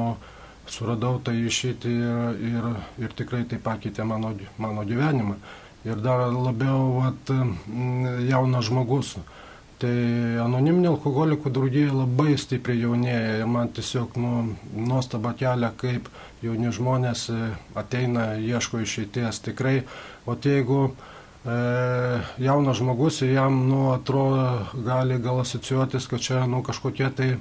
suradau 0.69 1.19
tai 1.19 1.35
išeiti 1.43 1.91
ir, 1.91 2.39
ir, 2.53 2.69
ir 3.03 3.15
tikrai 3.17 3.43
tai 3.49 3.59
pakeitė 3.59 4.05
mano, 4.07 4.31
mano 4.57 4.85
gyvenimą 4.87 5.35
ir 5.83 5.99
dar 5.99 6.27
labiau 6.31 6.99
vat, 7.01 7.31
jaunas 8.29 8.69
žmogus. 8.69 9.17
Tai 9.83 9.95
anoniminė 10.39 10.93
alkoholikų 10.93 11.51
draudėjai 11.51 11.91
labai 11.91 12.37
stipriai 12.39 12.85
jaunėja 12.85 13.39
ir 13.41 13.49
man 13.51 13.71
tiesiog 13.75 14.15
nu, 14.21 14.33
nuostaba 14.71 15.33
kelia, 15.35 15.73
kaip 15.75 16.07
jauni 16.43 16.71
žmonės 16.71 17.25
e, 17.33 17.49
ateina, 17.75 18.29
ieško 18.39 18.79
išeities. 18.85 19.41
Tikrai, 19.49 19.81
o 20.23 20.37
jeigu 20.39 20.85
e, 20.85 21.12
jaunas 21.43 22.77
žmogus 22.77 23.21
ir 23.21 23.33
jam 23.35 23.57
nu, 23.67 23.91
atrodo, 23.91 24.67
gali 24.85 25.19
gal 25.19 25.41
asociuotis, 25.41 26.07
kad 26.07 26.23
čia 26.23 26.45
nu, 26.47 26.63
kažkokie 26.63 27.09
tai 27.15 27.33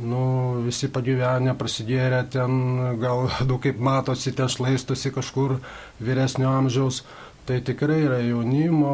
nu, 0.00 0.60
visi 0.64 0.88
pagyvenę, 0.92 1.54
prasidėrę 1.56 2.24
ten, 2.32 2.52
gal 3.00 3.28
daug 3.48 3.60
kaip 3.64 3.80
matosi, 3.80 4.34
ten 4.36 4.48
šlaistosi 4.48 5.12
kažkur 5.14 5.58
vyresnio 6.00 6.52
amžiaus. 6.52 7.04
Tai 7.48 7.56
tikrai 7.66 8.02
yra 8.04 8.18
jaunimo, 8.22 8.90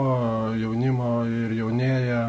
jaunimo 0.56 1.08
ir 1.28 1.50
jaunėja 1.58 2.20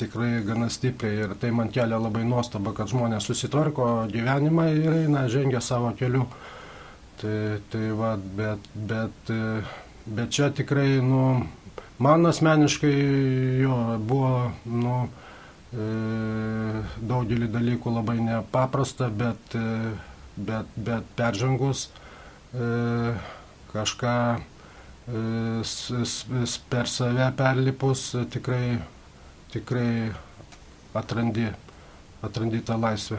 tikrai 0.00 0.40
gana 0.42 0.70
stipriai 0.72 1.26
ir 1.26 1.34
tai 1.38 1.52
man 1.54 1.68
kelia 1.70 2.00
labai 2.00 2.24
nuostaba, 2.26 2.72
kad 2.74 2.88
žmonės 2.90 3.28
susitvarko 3.28 4.08
gyvenimą 4.10 4.66
ir 4.72 4.96
eina, 5.02 5.28
žengia 5.30 5.60
savo 5.62 5.92
keliu. 6.00 6.24
Tai, 7.20 7.36
tai 7.70 7.92
va, 7.94 8.14
bet, 8.16 8.66
bet, 8.74 9.32
bet 10.10 10.34
čia 10.34 10.50
tikrai, 10.50 10.98
nu, 11.04 11.46
man 11.98 12.26
asmeniškai 12.26 12.94
jo 13.62 13.76
buvo, 14.10 14.50
nu, 14.66 14.96
e, 15.72 15.88
daugelį 17.12 17.50
dalykų 17.54 17.94
labai 17.94 18.18
nepaprasta, 18.26 19.10
bet, 19.22 19.56
bet, 20.36 20.72
bet 20.76 21.12
peržengus 21.18 21.88
e, 22.54 23.14
kažką 23.72 24.16
per 26.70 26.86
save 26.86 27.32
perlipus 27.36 28.10
tikrai, 28.30 28.78
tikrai 29.50 30.12
atrandi, 30.94 31.48
atrandi 32.22 32.60
tą 32.62 32.78
laisvę. 32.78 33.18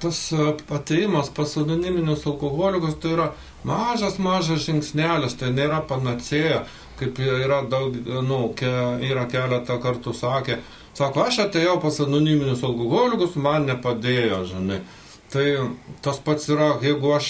Tas 0.00 0.20
e, 0.32 0.44
ateimas 0.72 1.28
pas 1.36 1.56
anoniminius 1.60 2.26
alkoholikus 2.26 2.96
tai 3.02 3.14
yra 3.16 3.26
mažas, 3.68 4.16
mažas 4.18 4.64
žingsnelis, 4.64 5.36
tai 5.36 5.50
nėra 5.52 5.82
panacėja, 5.88 6.62
kaip 7.00 7.20
yra 7.20 7.62
daug, 7.68 7.96
nu, 8.24 8.40
ke, 8.56 8.70
yra 9.04 9.26
keletą 9.28 9.76
kartų 9.82 10.14
sakė, 10.16 10.60
sako, 10.96 11.26
aš 11.26 11.42
atėjau 11.46 11.76
pas 11.84 12.00
anoniminius 12.04 12.64
alkoholikus, 12.64 13.36
man 13.36 13.68
nepadėjo, 13.68 14.44
žinai. 14.54 14.80
Tai 15.30 15.44
tas 16.02 16.16
pats 16.18 16.48
yra, 16.50 16.72
jeigu 16.82 17.12
aš 17.14 17.28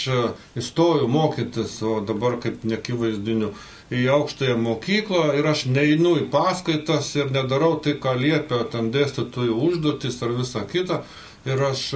įstoju 0.56 1.10
mokytis, 1.12 1.74
o 1.84 1.98
dabar 2.00 2.38
kaip 2.40 2.62
nekivaizdiniu, 2.64 3.50
į 3.90 4.04
aukštąją 4.14 4.54
mokyklą 4.62 5.24
ir 5.38 5.48
aš 5.50 5.64
neinu 5.66 6.14
į 6.20 6.28
paskaitas 6.30 7.10
ir 7.18 7.32
nedarau 7.34 7.74
tai, 7.82 7.96
ką 7.98 8.14
liepia 8.18 8.62
ten 8.70 8.92
dėstytojų 8.94 9.56
užduotis 9.66 10.20
ar 10.22 10.36
visa 10.38 10.62
kita. 10.70 11.02
Ir 11.48 11.62
aš, 11.64 11.86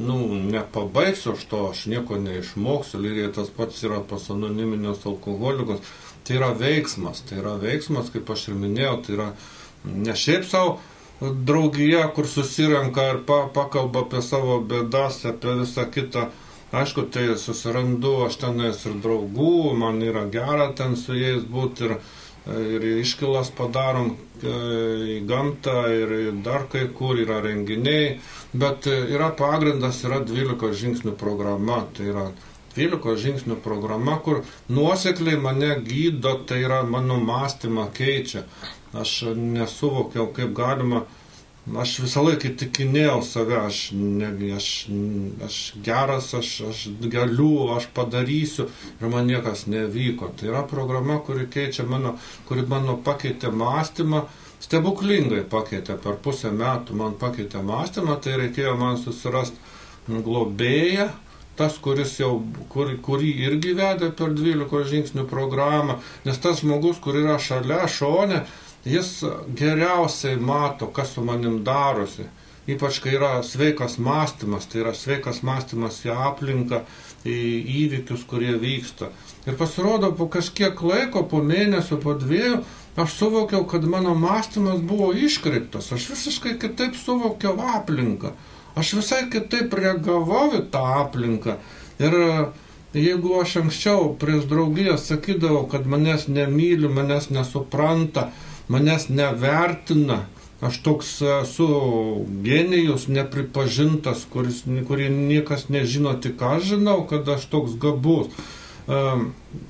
nu, 0.00 0.16
nepabaigsiu 0.48 1.34
aš 1.34 1.42
to, 1.50 1.64
aš 1.74 1.84
nieko 1.92 2.16
neišmoksiu, 2.22 3.00
lygiai 3.04 3.32
tas 3.36 3.50
pats 3.52 3.82
yra 3.84 4.00
pas 4.00 4.30
anoniminės 4.32 5.04
alkoholikus. 5.10 5.82
Tai 6.24 6.38
yra 6.38 6.48
veiksmas, 6.56 7.20
tai 7.28 7.42
yra 7.42 7.56
veiksmas, 7.60 8.08
kaip 8.12 8.30
aš 8.32 8.46
ir 8.48 8.56
minėjau, 8.62 8.94
tai 9.04 9.14
yra 9.18 9.28
ne 9.84 10.14
šiaip 10.16 10.46
savo 10.48 10.78
draugija, 11.20 12.06
kur 12.16 12.26
susirenka 12.30 13.04
ir 13.12 13.22
pa, 13.28 13.42
pakalba 13.54 14.06
apie 14.06 14.22
savo 14.24 14.58
bėdas, 14.70 15.20
apie 15.28 15.56
visą 15.62 15.84
kitą. 15.92 16.28
Aišku, 16.68 17.06
tai 17.12 17.30
susirandu 17.40 18.12
aš 18.26 18.36
tenais 18.42 18.82
ir 18.84 18.98
draugų, 19.04 19.72
man 19.76 20.02
yra 20.04 20.26
gera 20.32 20.68
ten 20.76 20.96
su 21.00 21.16
jais 21.16 21.44
būti 21.48 21.88
ir, 21.88 21.94
ir 22.48 22.84
iškilas 23.02 23.50
padarom 23.56 24.14
e, 24.14 24.52
į 25.14 25.20
gamtą 25.28 25.78
ir 25.92 26.14
dar 26.44 26.66
kai 26.72 26.86
kur 26.98 27.18
yra 27.20 27.40
renginiai, 27.44 28.18
bet 28.52 28.88
yra 28.88 29.30
pagrindas, 29.36 30.00
yra 30.08 30.22
12 30.24 30.72
žingsnių 30.82 31.16
programa, 31.20 31.82
tai 31.96 32.08
yra 32.12 32.28
12 32.78 33.16
žingsnių 33.24 33.58
programa, 33.64 34.18
kur 34.24 34.42
nuosekliai 34.70 35.38
mane 35.40 35.74
gydo, 35.84 36.38
tai 36.46 36.62
yra 36.64 36.82
mano 36.86 37.18
mąstymą 37.20 37.88
keičia. 37.96 38.44
Aš 38.96 39.34
nesuvokiau, 39.36 40.30
kaip 40.32 40.54
galima, 40.56 41.02
aš 41.76 41.94
visą 42.04 42.22
laiką 42.24 42.50
tikinėjau 42.60 43.18
save, 43.26 43.58
aš, 43.60 43.78
ne, 43.92 44.30
aš, 44.56 44.68
aš 45.44 45.58
geras, 45.84 46.32
aš, 46.38 46.50
aš 46.70 46.82
galiu, 47.12 47.68
aš 47.76 47.88
padarysiu. 47.96 48.68
Ir 49.00 49.12
man 49.12 49.28
niekas 49.28 49.66
nevyko. 49.68 50.32
Tai 50.38 50.50
yra 50.52 50.64
programa, 50.68 51.18
kuri 51.24 51.48
keičia 51.52 51.84
mano, 51.88 52.16
kuri 52.48 52.64
mano 52.68 52.96
pakeitė 53.04 53.52
mąstymą, 53.52 54.24
stebuklingai 54.64 55.44
pakeitė 55.50 55.98
per 56.02 56.18
pusę 56.22 56.50
metų, 56.54 56.96
man 56.98 57.16
pakeitė 57.20 57.62
mąstymą, 57.64 58.18
tai 58.22 58.38
reikėjo 58.42 58.74
man 58.80 58.98
susirasti 59.00 59.58
globėją, 60.08 61.10
tas, 61.58 61.76
kuris 61.82 62.14
jau, 62.20 62.38
kur, 62.72 62.90
kurį 63.02 63.32
irgi 63.48 63.74
vedė 63.78 64.12
per 64.14 64.32
12 64.36 64.84
žingsnių 64.92 65.26
programą, 65.30 65.98
nes 66.26 66.38
tas 66.38 66.62
žmogus, 66.62 67.00
kur 67.02 67.18
yra 67.18 67.36
šalia, 67.42 67.82
šone, 67.90 68.44
jis 68.88 69.12
geriausiai 69.58 70.36
mato, 70.40 70.88
kas 70.94 71.14
su 71.14 71.24
manim 71.24 71.62
darosi. 71.64 72.28
Ypač 72.68 72.98
kai 73.00 73.14
yra 73.16 73.38
sveikas 73.42 73.96
mąstymas, 73.96 74.66
tai 74.68 74.82
yra 74.82 74.92
sveikas 74.92 75.40
mąstymas 75.46 76.02
į 76.04 76.12
aplinką, 76.12 76.82
į 77.24 77.36
įvykius, 77.84 78.26
kurie 78.28 78.52
vyksta. 78.60 79.08
Ir 79.48 79.56
pasirodo, 79.56 80.10
po 80.12 80.26
kažkiek 80.28 80.76
laiko, 80.84 81.22
po 81.24 81.40
mėnesio, 81.40 81.96
po 82.02 82.12
dviejų, 82.20 82.58
aš 83.00 83.14
suvokiau, 83.16 83.64
kad 83.70 83.86
mano 83.88 84.12
mąstymas 84.18 84.82
buvo 84.84 85.14
iškreiptas. 85.16 85.88
Aš 85.96 86.10
visiškai 86.12 86.58
kitaip 86.60 86.98
suvokiau 87.00 87.56
aplinką. 87.78 88.34
Aš 88.76 88.98
visai 89.00 89.24
kitaip 89.32 89.72
reagavau 89.74 90.50
į 90.58 90.66
tą 90.72 90.84
aplinką. 91.00 91.56
Ir 91.98 92.14
jeigu 92.92 93.40
aš 93.40 93.56
anksčiau 93.62 94.12
prieš 94.20 94.44
draugiją 94.50 94.98
sakydavau, 95.00 95.64
kad 95.72 95.88
manęs 95.88 96.28
nemyli, 96.28 96.90
manęs 96.92 97.30
nesupranta, 97.32 98.28
manęs 98.68 99.08
nevertina, 99.08 100.24
aš 100.60 100.80
toks 100.82 101.10
esu 101.22 101.68
genijus, 102.44 103.06
nepripažintas, 103.08 104.26
kuris, 104.32 104.64
kurį 104.88 105.08
niekas 105.14 105.68
nežino, 105.72 106.14
tik 106.18 106.42
aš 106.42 106.72
žinau, 106.74 107.02
kad 107.10 107.28
aš 107.28 107.46
toks 107.52 107.78
gabus. 107.80 108.32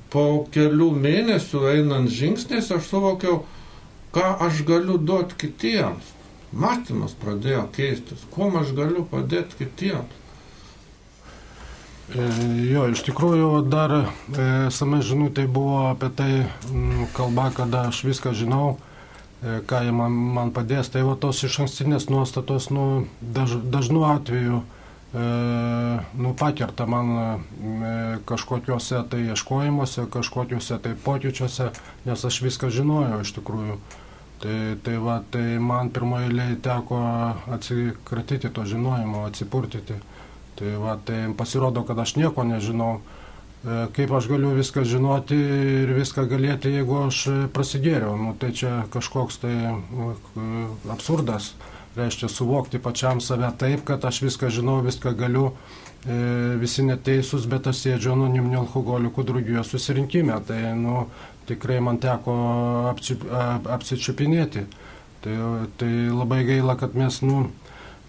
Po 0.09 0.23
kelių 0.53 0.93
mėnesių 0.95 1.65
einant 1.73 2.11
žingsniais 2.11 2.71
aš 2.71 2.87
suvokiau, 2.87 3.41
ką 4.15 4.29
aš 4.47 4.63
galiu 4.67 4.95
duoti 4.97 5.35
kitiems. 5.43 6.15
Matymas 6.49 7.11
pradėjo 7.19 7.67
keistis, 7.75 8.23
kuo 8.33 8.47
aš 8.57 8.71
galiu 8.77 9.03
padėti 9.05 9.59
kitiems. 9.59 10.15
E, 12.09 12.23
jo, 12.71 12.87
iš 12.89 13.03
tikrųjų 13.05 13.49
dar 13.69 13.91
e, 13.93 14.03
same 14.73 15.03
žinutė 15.05 15.45
buvo 15.45 15.91
apie 15.91 16.09
tai 16.17 16.31
kalba, 17.13 17.51
kada 17.53 17.83
aš 17.91 18.01
viską 18.07 18.33
žinau, 18.33 18.79
ką 19.41 19.83
jie 19.85 19.93
man, 19.95 20.15
man 20.35 20.51
padės. 20.55 20.91
Tai 20.91 21.05
va 21.07 21.15
tos 21.19 21.43
iš 21.47 21.61
ankstinės 21.63 22.09
nuostatos, 22.11 22.69
nu, 22.75 23.05
daž, 23.21 23.55
dažnu 23.63 24.03
atveju, 24.09 24.59
e, 25.13 25.23
nu, 26.19 26.33
pakerta 26.39 26.87
man 26.89 27.13
e, 27.15 27.23
kažkokiuose 28.29 29.03
tai 29.11 29.23
ieškojimuose, 29.29 30.09
kažkokiuose 30.11 30.79
tai 30.83 30.93
pokyčiuose, 31.05 31.71
nes 32.05 32.27
aš 32.31 32.41
viską 32.43 32.71
žinojau 32.73 33.23
iš 33.23 33.33
tikrųjų. 33.39 33.79
Tai, 34.39 34.57
tai, 34.83 34.95
va, 35.03 35.17
tai 35.31 35.59
man 35.59 35.89
pirmoje 35.91 36.29
eilėje 36.29 36.61
teko 36.63 36.99
atsikratyti 37.51 38.51
to 38.55 38.63
žinojimo, 38.63 39.25
atsipurtyti. 39.27 39.97
Tai, 40.59 40.75
va, 40.79 40.95
tai 40.95 41.25
pasirodo, 41.35 41.83
kad 41.87 41.99
aš 41.99 42.15
nieko 42.19 42.47
nežinau. 42.47 42.99
E, 43.59 43.87
kaip 43.91 44.11
aš 44.15 44.29
galiu 44.31 44.53
viską 44.55 44.85
žinoti 44.87 45.35
ir 45.35 45.89
viską 45.97 46.23
galėti, 46.31 46.71
jeigu 46.77 47.01
aš 47.09 47.25
prasigėriau. 47.55 48.15
Nu, 48.15 48.31
tai 48.39 48.53
čia 48.55 48.85
kažkoks 48.93 49.41
tai 49.43 49.55
nu, 49.75 50.13
absurdas. 50.93 51.53
Reiškia 51.97 52.29
suvokti 52.31 52.79
pačiam 52.79 53.19
save 53.19 53.49
taip, 53.59 53.83
kad 53.83 54.05
aš 54.05 54.21
viską 54.23 54.51
žinau, 54.53 54.77
viską 54.85 55.11
galiu, 55.19 55.49
e, 56.05 56.55
visi 56.61 56.85
neteisūs, 56.87 57.49
bet 57.51 57.67
aš 57.67 57.83
sėdžiu 57.83 58.13
anoniminių 58.15 58.61
alkoholikų 58.63 59.27
draugijos 59.27 59.73
susirinkime. 59.75 60.39
Tai 60.47 60.61
nu, 60.79 61.09
tikrai 61.49 61.81
man 61.83 61.99
teko 61.99 62.37
apsi, 62.93 63.19
apsičiupinėti. 63.75 64.67
Tai, 65.19 65.35
tai 65.75 65.91
labai 66.07 66.45
gaila, 66.47 66.79
kad 66.79 66.95
mes 66.95 67.19
nu, 67.27 67.49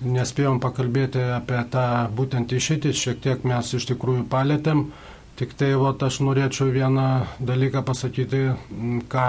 nespėjom 0.01 0.61
pakalbėti 0.63 1.21
apie 1.35 1.59
tą 1.73 1.85
būtent 2.15 2.53
išeitį, 2.55 2.93
šiek 2.95 3.25
tiek 3.25 3.43
mes 3.49 3.75
iš 3.75 3.91
tikrųjų 3.91 4.29
palėtėm. 4.31 4.87
Tik 5.41 5.55
tai 5.57 5.71
vat, 5.81 6.03
aš 6.05 6.19
norėčiau 6.21 6.67
vieną 6.69 7.05
dalyką 7.41 7.81
pasakyti, 7.89 8.41
ką 9.09 9.29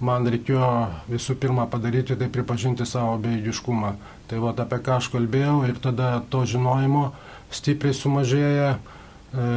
man 0.00 0.24
reikėjo 0.32 0.68
visų 1.12 1.34
pirma 1.42 1.66
padaryti, 1.68 2.16
tai 2.16 2.30
pripažinti 2.32 2.86
savo 2.88 3.18
bejėgiškumą. 3.20 3.90
Tai 4.30 4.38
vat, 4.46 4.62
apie 4.64 4.78
ką 4.86 4.94
aš 4.96 5.10
kalbėjau 5.12 5.58
ir 5.68 5.76
tada 5.84 6.06
to 6.32 6.40
žinojimo 6.48 7.02
stipriai 7.52 7.92
sumažėja. 7.98 8.70
E, 8.78 9.50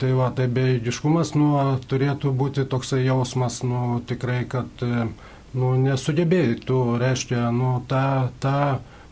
tai 0.00 0.14
va, 0.16 0.30
tai 0.38 0.46
bejėgiškumas 0.48 1.34
nu, 1.36 1.50
turėtų 1.92 2.32
būti 2.40 2.64
toksai 2.64 3.02
jausmas, 3.02 3.60
nu, 3.68 4.00
tikrai, 4.08 4.46
kad 4.48 4.80
e, 4.80 5.04
nu, 5.52 5.74
nesugebėjai, 5.82 6.56
tu 6.64 6.80
reiškia, 7.04 7.50
nu, 7.52 7.74
tą, 7.92 8.32
tą, 8.40 8.56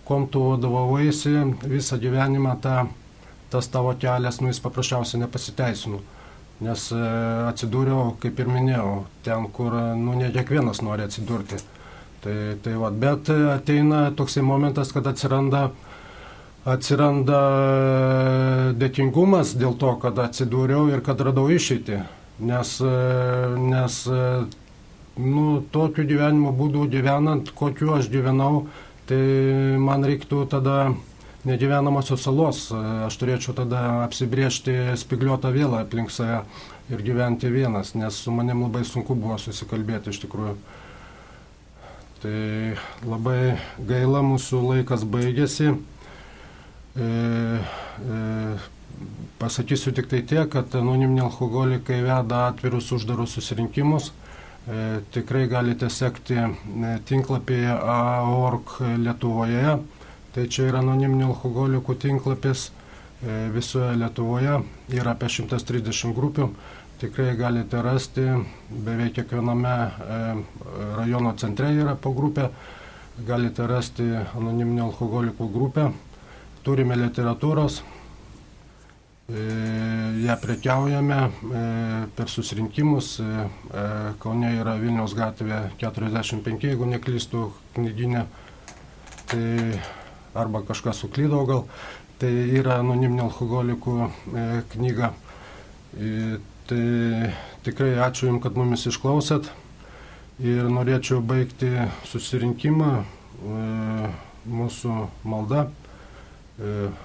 kom 0.09 0.25
tu 0.33 0.49
vadovavaisi 0.49 1.37
visą 1.77 2.01
gyvenimą, 2.01 2.57
tą, 2.65 2.81
tas 3.53 3.69
tavo 3.69 3.93
kelias, 4.01 4.41
nu, 4.41 4.49
jis 4.49 4.65
paprasčiausiai 4.65 5.27
nepasiteisino 5.27 6.01
nes 6.63 6.87
e, 6.95 7.03
atsidūriau, 7.51 8.17
kaip 8.23 8.41
ir 8.41 8.51
minėjau, 8.51 8.91
ten, 9.27 9.49
kur 9.55 9.75
nu, 9.99 10.17
ne 10.19 10.31
kiekvienas 10.35 10.83
nori 10.87 11.07
atsidurti. 11.07 11.61
Tai, 12.23 12.37
tai 12.63 12.75
va, 12.79 12.93
bet 12.95 13.33
ateina 13.35 14.05
toksai 14.15 14.45
momentas, 14.47 14.93
kad 14.95 15.09
atsiranda, 15.11 15.67
atsiranda 16.71 17.41
dėkingumas 18.79 19.57
dėl 19.59 19.75
to, 19.81 19.97
kad 20.03 20.21
atsidūriau 20.23 20.87
ir 20.93 21.03
kad 21.03 21.21
radau 21.27 21.49
išeitį. 21.51 22.03
Nes, 22.47 22.77
e, 22.83 22.95
nes 23.59 23.99
nu, 25.19 25.47
tokiu 25.75 26.07
gyvenimo 26.09 26.55
būdu 26.57 26.87
gyvenant, 26.93 27.51
kokiu 27.59 27.97
aš 27.99 28.09
gyvenau, 28.13 28.67
tai 29.11 29.23
man 29.83 30.07
reiktų 30.07 30.47
tada 30.51 30.93
negyvenamosios 31.49 32.23
salos. 32.23 32.67
Aš 33.07 33.17
turėčiau 33.21 33.55
tada 33.57 33.83
apsibriežti 34.07 34.75
spigliuotą 35.01 35.53
vėlą 35.55 35.83
aplink 35.83 36.13
save 36.15 36.43
ir 36.93 37.03
gyventi 37.03 37.51
vienas, 37.51 37.95
nes 37.99 38.15
su 38.25 38.35
manim 38.35 38.63
labai 38.67 38.85
sunku 38.87 39.17
buvo 39.19 39.39
susikalbėti 39.41 40.13
iš 40.13 40.23
tikrųjų. 40.27 40.57
Tai 42.23 42.37
labai 43.09 43.57
gaila, 43.83 44.23
mūsų 44.23 44.61
laikas 44.69 45.03
baigėsi. 45.11 45.73
E, 45.73 47.07
e, 47.07 48.21
pasakysiu 49.43 49.91
tik 49.97 50.07
tai 50.11 50.21
tiek, 50.23 50.47
kad 50.53 50.75
anoniminiai 50.79 51.27
alkoholikai 51.27 52.03
veda 52.05 52.45
atvirus 52.53 52.93
uždarus 52.95 53.35
susirinkimus. 53.35 54.13
E, 54.71 55.01
tikrai 55.11 55.49
galite 55.51 55.91
sekti 55.91 56.39
e, 56.39 56.93
tinklapyje 57.09 57.75
AORG 57.75 58.77
Lietuvoje 59.03 59.81
Tai 60.33 60.47
čia 60.49 60.71
yra 60.71 60.81
anoniminių 60.81 61.27
alkoholikų 61.29 61.95
tinklapis 62.01 62.71
e, 62.71 63.51
visoje 63.53 63.91
Lietuvoje, 64.01 64.55
yra 64.97 65.13
apie 65.13 65.29
130 65.29 66.15
grupių, 66.17 66.47
tikrai 67.03 67.35
galite 67.37 67.83
rasti, 67.85 68.25
beveik 68.73 69.19
kiekviename 69.19 69.75
e, 69.77 70.21
rajono 70.97 71.35
centre 71.37 71.69
yra 71.77 71.99
po 72.01 72.15
grupę, 72.17 72.49
galite 73.29 73.69
rasti 73.69 74.09
anoniminių 74.23 74.87
alkoholikų 74.87 75.51
grupę, 75.53 75.91
turime 76.65 76.97
literatūros, 76.97 77.83
ją 79.33 80.35
prekiaujame 80.43 81.19
per 82.17 82.29
susirinkimus. 82.29 83.15
Kaune 84.21 84.51
yra 84.59 84.75
Vilniaus 84.81 85.15
gatvė 85.17 85.63
45, 85.81 86.67
jeigu 86.69 86.89
neklystų 86.91 87.47
knyginė. 87.77 88.27
Tai 89.31 89.47
arba 90.35 90.63
kažkas 90.67 91.03
suklydo 91.03 91.45
gal. 91.49 91.67
Tai 92.23 92.31
yra 92.31 92.79
anoniminio 92.79 93.27
alkoholikų 93.27 93.95
knyga. 94.73 95.13
Tai 96.71 96.85
tikrai 97.67 97.97
ačiū 98.05 98.29
Jums, 98.29 98.43
kad 98.45 98.57
mumis 98.57 98.87
išklausėt. 98.87 99.51
Ir 100.43 100.69
norėčiau 100.71 101.21
baigti 101.23 101.71
susirinkimą 102.09 102.93
mūsų 104.49 104.99
malda. 105.29 105.67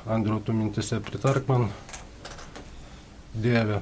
Andriu, 0.05 0.37
tu 0.45 0.53
mintise 0.53 1.01
pritark 1.01 1.49
man. 1.49 1.67
Dieve, 3.37 3.81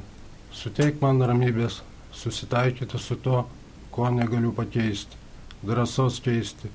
suteik 0.55 1.03
man 1.03 1.19
ramybės 1.23 1.81
susitaikyti 2.15 2.99
su 2.99 3.19
to, 3.19 3.43
ko 3.91 4.09
negaliu 4.11 4.51
pakeisti. 4.55 5.19
Drąsos 5.65 6.19
keisti 6.23 6.71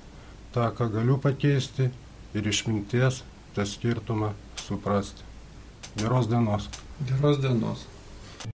tą, 0.54 0.70
ką 0.76 0.88
galiu 0.92 1.18
pakeisti 1.20 1.90
ir 2.34 2.46
išminties 2.46 3.22
tą 3.54 3.66
skirtumą 3.66 4.32
suprasti. 4.56 5.22
Geros 5.96 6.28
dienos. 6.30 6.68
Geros 7.06 7.40
dienos. 7.42 7.86